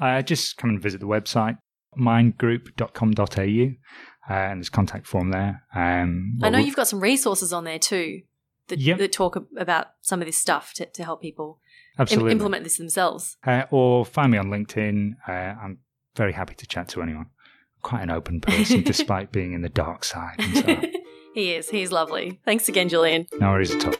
Uh, 0.00 0.22
just 0.22 0.56
come 0.56 0.70
and 0.70 0.80
visit 0.80 1.00
the 1.00 1.06
website, 1.06 1.58
mindgroup.com.au, 1.98 4.30
uh, 4.30 4.32
and 4.32 4.60
there's 4.60 4.68
contact 4.68 5.06
form 5.06 5.30
there. 5.30 5.62
Um, 5.74 6.38
I 6.42 6.50
know 6.50 6.58
you've 6.58 6.76
got 6.76 6.88
some 6.88 7.00
resources 7.00 7.52
on 7.52 7.64
there 7.64 7.78
too 7.78 8.22
that, 8.68 8.78
Yep. 8.78 8.98
that 8.98 9.12
talk 9.12 9.36
about 9.56 9.88
some 10.00 10.20
of 10.20 10.26
this 10.26 10.36
stuff 10.38 10.72
to, 10.74 10.86
to 10.86 11.04
help 11.04 11.20
people 11.22 11.58
im- 12.10 12.28
implement 12.28 12.64
this 12.64 12.78
themselves. 12.78 13.36
Uh, 13.46 13.64
or 13.70 14.04
find 14.04 14.32
me 14.32 14.38
on 14.38 14.46
LinkedIn. 14.46 15.12
Uh, 15.28 15.32
I'm 15.32 15.78
very 16.16 16.32
happy 16.32 16.54
to 16.54 16.66
chat 16.66 16.88
to 16.90 17.02
anyone. 17.02 17.26
Quite 17.82 18.02
an 18.02 18.10
open 18.10 18.40
person, 18.40 18.82
despite 18.84 19.30
being 19.32 19.52
in 19.52 19.62
the 19.62 19.68
dark 19.68 20.04
side. 20.04 20.36
And 20.38 20.56
so, 20.56 20.82
he 21.34 21.52
is. 21.54 21.68
He's 21.70 21.92
lovely. 21.92 22.40
Thanks 22.44 22.68
again, 22.68 22.88
Julian. 22.88 23.26
no 23.38 23.50
worries 23.50 23.74
at 23.74 23.84
all. 23.86 23.94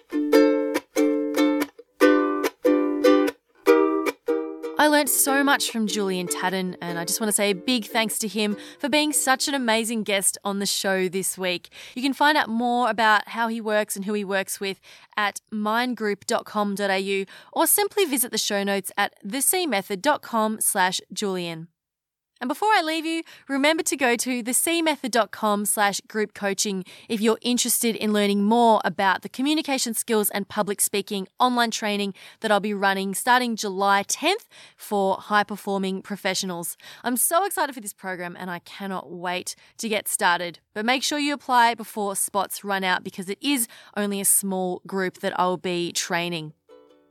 I 4.77 4.89
learnt 4.89 5.09
so 5.09 5.45
much 5.45 5.71
from 5.71 5.87
Julian 5.87 6.27
Tadden, 6.27 6.77
and 6.81 6.99
I 6.99 7.05
just 7.05 7.21
want 7.21 7.29
to 7.29 7.33
say 7.33 7.51
a 7.51 7.55
big 7.55 7.85
thanks 7.85 8.19
to 8.19 8.29
him 8.29 8.57
for 8.81 8.89
being 8.89 9.13
such 9.13 9.47
an 9.47 9.55
amazing 9.55 10.03
guest 10.03 10.37
on 10.45 10.59
the 10.59 10.67
show 10.67 11.09
this 11.09 11.39
week. 11.39 11.69
You 11.95 12.03
can 12.03 12.13
find 12.13 12.37
out 12.37 12.49
more 12.49 12.91
about 12.91 13.29
how 13.29 13.47
he 13.47 13.61
works 13.61 13.95
and 13.95 14.05
who 14.05 14.15
he 14.15 14.25
works 14.25 14.59
with 14.59 14.81
at 15.17 15.41
mindgroup.com.au 15.53 17.25
or 17.53 17.67
simply 17.69 18.05
visit 18.05 18.33
the 18.33 18.39
show 18.39 18.65
notes 18.65 18.91
at 18.97 19.15
thecmethod.com 19.25 20.61
slash 20.61 21.01
Julian. 21.13 21.69
And 22.45 22.49
before 22.51 22.69
I 22.75 22.83
leave 22.83 23.07
you, 23.07 23.23
remember 23.49 23.83
to 23.85 23.97
go 23.97 24.17
to 24.17 24.43
thecmethod.com 24.43 25.65
slash 25.65 26.03
group 26.03 26.35
coaching 26.35 26.85
if 27.09 27.19
you're 27.19 27.39
interested 27.41 27.97
in 27.97 28.13
learning 28.13 28.45
more 28.45 28.83
about 28.85 29.23
the 29.23 29.31
communication 29.31 29.95
skills 29.95 30.29
and 30.29 30.47
public 30.47 30.83
speaking 30.83 31.27
online 31.41 31.71
training 31.71 32.13
that 32.41 32.53
I'll 32.53 32.61
be 32.61 32.75
running 32.75 33.15
starting 33.15 33.57
July 33.57 34.05
10th 34.07 34.45
for 34.77 35.17
high 35.17 35.45
performing 35.45 36.03
professionals. 36.03 36.77
I'm 37.03 37.17
so 37.17 37.47
excited 37.47 37.75
for 37.75 37.81
this 37.81 37.95
program 37.95 38.37
and 38.39 38.51
I 38.51 38.59
cannot 38.59 39.11
wait 39.11 39.57
to 39.79 39.89
get 39.89 40.07
started. 40.07 40.59
But 40.75 40.85
make 40.85 41.03
sure 41.03 41.19
you 41.19 41.33
apply 41.33 41.73
before 41.73 42.15
spots 42.15 42.63
run 42.63 42.85
out 42.85 43.03
because 43.03 43.31
it 43.31 43.39
is 43.41 43.67
only 43.97 44.21
a 44.21 44.27
small 44.27 44.83
group 44.87 45.21
that 45.21 45.33
I'll 45.41 45.57
be 45.57 45.93
training. 45.93 46.53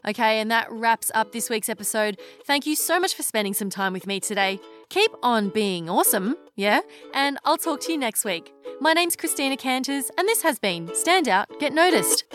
Okay, 0.06 0.40
and 0.40 0.52
that 0.52 0.70
wraps 0.70 1.12
up 1.16 1.32
this 1.32 1.50
week's 1.50 1.70
episode. 1.70 2.20
Thank 2.46 2.66
you 2.66 2.76
so 2.76 3.00
much 3.00 3.16
for 3.16 3.24
spending 3.24 3.54
some 3.54 3.70
time 3.70 3.94
with 3.94 4.06
me 4.06 4.20
today. 4.20 4.60
Keep 4.94 5.16
on 5.24 5.50
being 5.50 5.90
awesome, 5.90 6.36
yeah? 6.56 6.82
And 7.16 7.40
I'll 7.46 7.58
talk 7.58 7.82
to 7.82 7.92
you 7.92 7.98
next 7.98 8.24
week. 8.24 8.54
My 8.80 8.94
name's 8.94 9.16
Christina 9.16 9.58
Canters, 9.58 10.12
and 10.20 10.28
this 10.28 10.44
has 10.44 10.60
been 10.60 10.94
Stand 10.94 11.28
Out, 11.28 11.50
Get 11.60 11.74
Noticed. 11.74 12.26